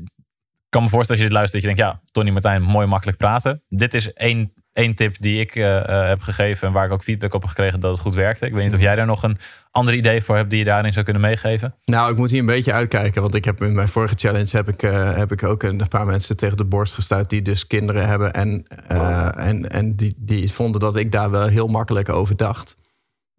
[0.69, 1.63] kan me voorstellen als je dit luistert...
[1.63, 3.61] dat je denkt, ja, Tony Martijn, mooi makkelijk praten.
[3.69, 6.67] Dit is één, één tip die ik eh, eh, heb gegeven...
[6.67, 8.45] en waar ik ook feedback op heb gekregen dat het goed werkte.
[8.45, 9.37] Ik weet niet of jij daar nog een
[9.71, 10.49] ander idee voor hebt...
[10.49, 11.75] die je daarin zou kunnen meegeven.
[11.85, 13.21] Nou, ik moet hier een beetje uitkijken.
[13.21, 16.05] Want ik heb in mijn vorige challenge heb ik, eh, heb ik ook een paar
[16.05, 18.33] mensen tegen de borst gestuurd die dus kinderen hebben.
[18.33, 22.77] En, eh, en, en die, die vonden dat ik daar wel heel makkelijk over dacht.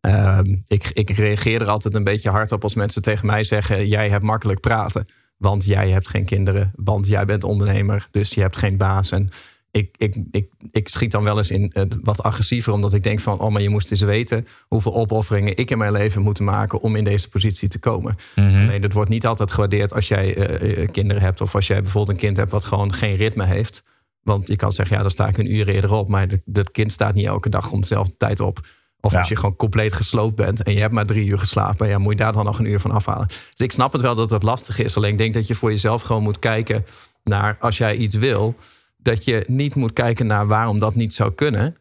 [0.01, 3.89] Ehm, ik, ik reageer er altijd een beetje hard op als mensen tegen mij zeggen:
[3.89, 5.07] Jij hebt makkelijk praten.
[5.39, 6.73] Want jij hebt geen kinderen.
[6.75, 8.09] Want jij bent ondernemer.
[8.11, 9.11] Dus je hebt geen baas.
[9.11, 9.31] En
[9.71, 12.73] ik, ik, ik, ik schiet dan wel eens in eh, wat agressiever.
[12.73, 15.93] Omdat ik denk van, oh, maar je moest eens weten hoeveel opofferingen ik in mijn
[15.93, 18.17] leven moet maken om in deze positie te komen.
[18.35, 21.41] Nee, dat wordt niet altijd gewaardeerd als jij eh, eh, kinderen hebt.
[21.41, 23.83] Of als jij bijvoorbeeld een kind hebt wat gewoon geen ritme heeft.
[24.23, 26.09] Want je kan zeggen, ja, dan sta ik een uur eerder op.
[26.09, 28.67] Maar dat kind staat niet elke dag om dezelfde tijd op.
[29.01, 29.19] Of Ja.
[29.19, 31.89] als je gewoon compleet gesloopt bent en je hebt maar drie uur geslapen.
[31.89, 33.27] Ja, moet je daar dan nog een uur van afhalen.
[33.27, 34.97] Dus ik snap het wel dat dat lastig is.
[34.97, 36.87] Alleen ik denk dat je voor jezelf gewoon moet kijken
[37.25, 38.55] naar als jij iets wil.
[38.97, 41.77] Dat je niet moet kijken naar waarom dat niet zou kunnen.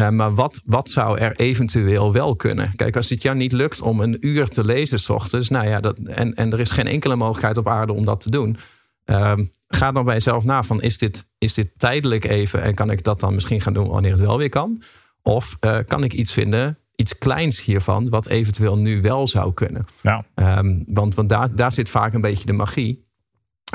[0.00, 2.72] Uh, maar wat, wat zou er eventueel wel kunnen?
[2.76, 5.80] Kijk, als het jou niet lukt om een uur te lezen s ochtends, nou ja,
[5.80, 8.56] dat, en, en er is geen enkele mogelijkheid op aarde om dat te doen.
[9.04, 12.90] Um, ga dan bij jezelf na van is dit, is dit tijdelijk even en kan
[12.90, 14.82] ik dat dan misschien gaan doen wanneer het wel weer kan?
[15.22, 19.84] Of uh, kan ik iets vinden, iets kleins hiervan, wat eventueel nu wel zou kunnen?
[20.02, 20.24] Ja.
[20.34, 23.08] Um, want want daar, daar zit vaak een beetje de magie.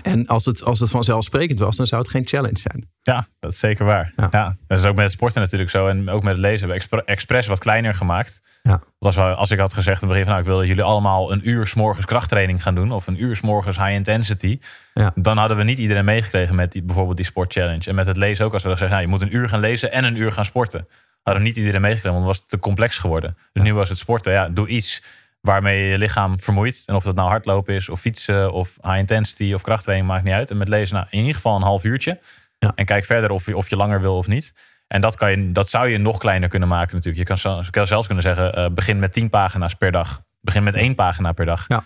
[0.03, 2.89] En als het, als het vanzelfsprekend was, dan zou het geen challenge zijn.
[3.01, 4.13] Ja, dat is zeker waar.
[4.15, 4.27] Ja.
[4.31, 4.55] ja.
[4.67, 5.87] dat is ook met sporten natuurlijk zo.
[5.87, 8.41] En ook met het lezen hebben we expres wat kleiner gemaakt.
[8.61, 8.81] Ja.
[8.99, 11.49] Als, als ik had gezegd in het begin nou, ik wil dat jullie allemaal een
[11.49, 12.91] uur s morgens krachttraining gaan doen.
[12.91, 14.59] Of een uur s morgens high intensity.
[14.93, 15.11] Ja.
[15.15, 17.89] Dan hadden we niet iedereen meegekregen met die, bijvoorbeeld die sport challenge.
[17.89, 18.53] En met het lezen ook.
[18.53, 20.45] Als we dan zeggen, nou, je moet een uur gaan lezen en een uur gaan
[20.45, 20.87] sporten.
[21.25, 23.37] Hadden niet iedereen meegekregen, want dan was het te complex geworden.
[23.53, 25.03] Dus nu was het sporten, ja, doe iets
[25.41, 26.83] waarmee je je lichaam vermoeit.
[26.85, 30.33] En of dat nou hardlopen is, of fietsen, of high intensity, of krachttraining, maakt niet
[30.33, 30.49] uit.
[30.49, 32.19] En met lezen, nou, in ieder geval een half uurtje.
[32.59, 32.71] Ja.
[32.75, 34.53] En kijk verder of je, of je langer wil of niet.
[34.87, 37.29] En dat, kan je, dat zou je nog kleiner kunnen maken natuurlijk.
[37.29, 40.21] Je kan, kan zelfs kunnen zeggen, uh, begin met tien pagina's per dag.
[40.41, 41.65] Begin met één pagina per dag.
[41.67, 41.83] Ja.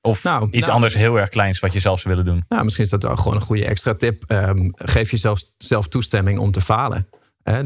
[0.00, 2.44] Of Nou, iets nou- anders heel erg kleins wat je zelf zou willen doen.
[2.48, 4.24] Nou, misschien is dat wel gewoon een goede extra tip.
[4.26, 7.08] Ehm, geef jezelf zelf toestemming om te falen.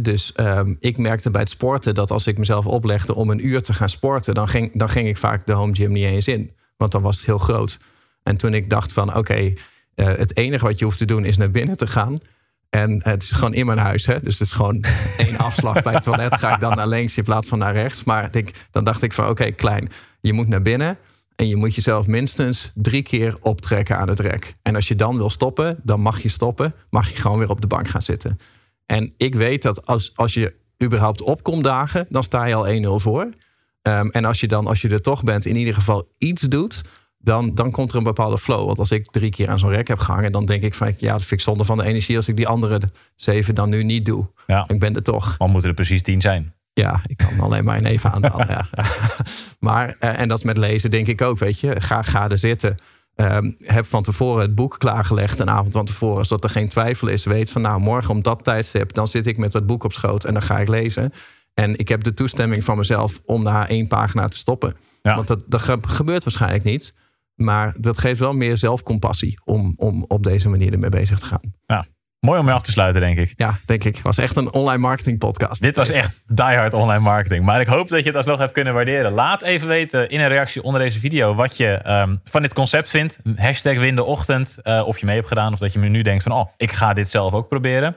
[0.01, 3.63] Dus ehm, ik merkte bij het sporten dat als ik mezelf oplegde om een uur
[3.63, 6.51] te gaan sporten, dan ging, dan ging ik vaak de home gym niet eens in.
[6.77, 7.79] Want dan was het heel groot.
[8.23, 9.53] En toen ik dacht van oké,
[9.95, 12.19] eh, het enige wat je hoeft te doen is naar binnen te gaan.
[12.71, 14.07] En het is gewoon in mijn huis.
[14.07, 14.21] Hè?
[14.21, 14.85] Dus het is gewoon
[15.17, 16.35] één afslag bij het toilet.
[16.35, 18.05] Ga ik dan naar links in plaats van naar rechts.
[18.05, 19.89] Maar ik, dan dacht ik van oké, klein.
[20.21, 20.99] Je moet naar binnen.
[21.37, 24.55] En je moet jezelf minstens drie keer optrekken aan het rek.
[24.63, 26.75] En als je dan wil stoppen, dan mag je stoppen.
[26.91, 28.39] Mag je gewoon weer op de bank gaan zitten.
[28.87, 33.03] En ik weet dat als, als je überhaupt opkomt dagen, dan sta je al 1-0
[33.03, 33.31] voor.
[33.83, 36.85] Ehm, en als je dan, als je er toch bent, in ieder geval iets doet,
[37.19, 38.67] dan, dan komt er een bepaalde flow.
[38.67, 41.13] Want als ik drie keer aan zo'n rek heb gehangen, dan denk ik van ja,
[41.13, 42.81] dat vind ik zonde van de energie als ik die andere
[43.17, 44.27] zeven dan nu niet doe.
[44.47, 44.65] Ja.
[44.69, 45.37] Ik ben er toch.
[45.37, 46.53] Dan moeten er precies tien zijn.
[46.73, 48.47] Ja, ik kan alleen maar een even aandalen.
[48.49, 48.69] ja.
[49.59, 51.81] Maar, eh, en dat is met lezen, denk ik ook, weet je.
[51.81, 52.77] Ga, ga er zitten.
[53.15, 57.09] Ehm, heb van tevoren het boek klaargelegd, een avond van tevoren, zodat er geen twijfel
[57.09, 57.25] is.
[57.25, 60.25] Weet van, nou, morgen om dat tijdstip, dan zit ik met dat boek op schoot
[60.25, 61.13] en dan ga ik lezen.
[61.55, 64.77] En ik heb de toestemming van mezelf om na één pagina te stoppen.
[65.03, 65.15] Ja.
[65.15, 66.95] Want dat, dat ge- gebeurt waarschijnlijk niet.
[67.35, 71.55] Maar dat geeft wel meer zelfcompassie om, om op deze manier ermee bezig te gaan.
[71.67, 71.87] Ja.
[72.25, 73.35] Mooi om mee af te sluiten, denk ik.
[73.37, 74.01] Ja, denk ik.
[74.03, 75.63] Was echt een online marketing podcast.
[75.63, 77.45] Dit was echt diehard online marketing.
[77.45, 79.13] Maar ik hoop dat je het alsnog hebt kunnen waarderen.
[79.13, 82.91] Laat even weten in een reactie onder deze video wat je ehm, van dit concept
[82.91, 83.19] vindt.
[83.37, 84.57] Hashtag win de ochtend.
[84.63, 86.33] eh, of je mee hebt gedaan of dat je me nu denkt van...
[86.33, 87.97] oh, ik ga dit zelf ook proberen.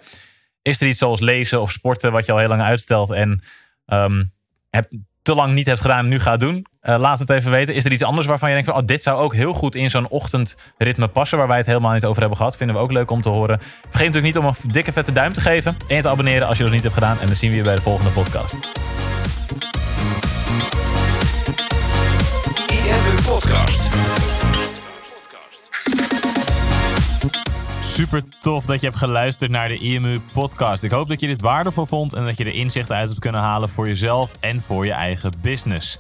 [0.61, 3.11] Is er iets zoals lezen of sporten wat je al heel lang uitstelt...
[3.11, 3.43] en
[3.85, 4.23] ehm,
[4.69, 6.65] heb, te lang niet hebt gedaan en nu gaat doen?
[6.87, 7.73] Eh, laat het even weten.
[7.73, 8.79] Is er iets anders waarvan je denkt van...
[8.79, 11.37] oh, dit zou ook heel goed in zo'n ochtendritme passen...
[11.37, 12.57] waar wij het helemaal niet over hebben gehad?
[12.57, 13.59] Vinden we ook leuk om te horen.
[13.59, 15.77] Vergeet natuurlijk niet om een dikke vette duim te geven...
[15.87, 17.19] en je te abonneren als je dat niet hebt gedaan.
[17.19, 18.53] En dan zien we je bij de volgende podcast.
[22.67, 23.89] IMU Podcast.
[27.81, 30.83] Super tof dat je hebt geluisterd naar de IMU podcast.
[30.83, 33.41] Ik hoop dat je dit waardevol vond en dat je er inzichten uit hebt kunnen
[33.41, 35.99] halen voor jezelf en voor je eigen business.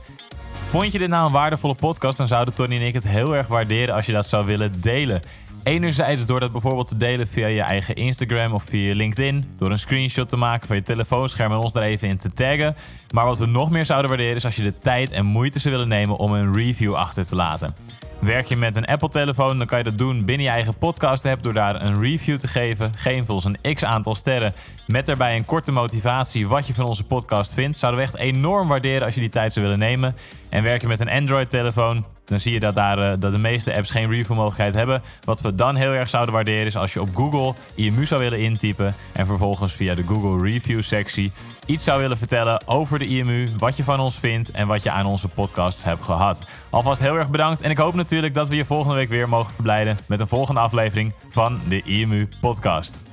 [0.67, 3.47] Vond je dit nou een waardevolle podcast, dan zouden Tony en ik het heel erg
[3.47, 5.21] waarderen als je dat zou willen delen.
[5.63, 9.45] Enerzijds door dat bijvoorbeeld te delen via je eigen Instagram of via LinkedIn.
[9.57, 12.75] Door een screenshot te maken van je telefoonscherm en ons daar even in te taggen.
[13.13, 15.73] Maar wat we nog meer zouden waarderen is als je de tijd en moeite zou
[15.73, 17.75] willen nemen om een review achter te laten.
[18.19, 21.53] Werk je met een Apple-telefoon, dan kan je dat doen binnen je eigen podcast-app door
[21.53, 22.91] daar een review te geven.
[22.95, 24.53] Geef ons een x aantal sterren
[24.87, 27.77] met daarbij een korte motivatie wat je van onze podcast vindt.
[27.77, 30.15] Zouden we echt enorm waarderen als je die tijd zou willen nemen.
[30.49, 33.75] En werk je met een Android-telefoon, dan zie je dat, daar, eh, dat de meeste
[33.75, 35.01] apps geen review-mogelijkheid hebben.
[35.23, 38.39] Wat we dan heel erg zouden waarderen is als je op Google IMU zou willen
[38.39, 41.31] intypen en vervolgens via de Google Review-sectie
[41.65, 44.91] iets zou willen vertellen over de IMU, wat je van ons vindt en wat je
[44.91, 46.43] aan onze podcast hebt gehad.
[46.69, 49.53] Alvast heel erg bedankt en ik hoop natuurlijk dat we je volgende week weer mogen
[49.53, 53.06] verblijden met een volgende aflevering van de IMU Podcast.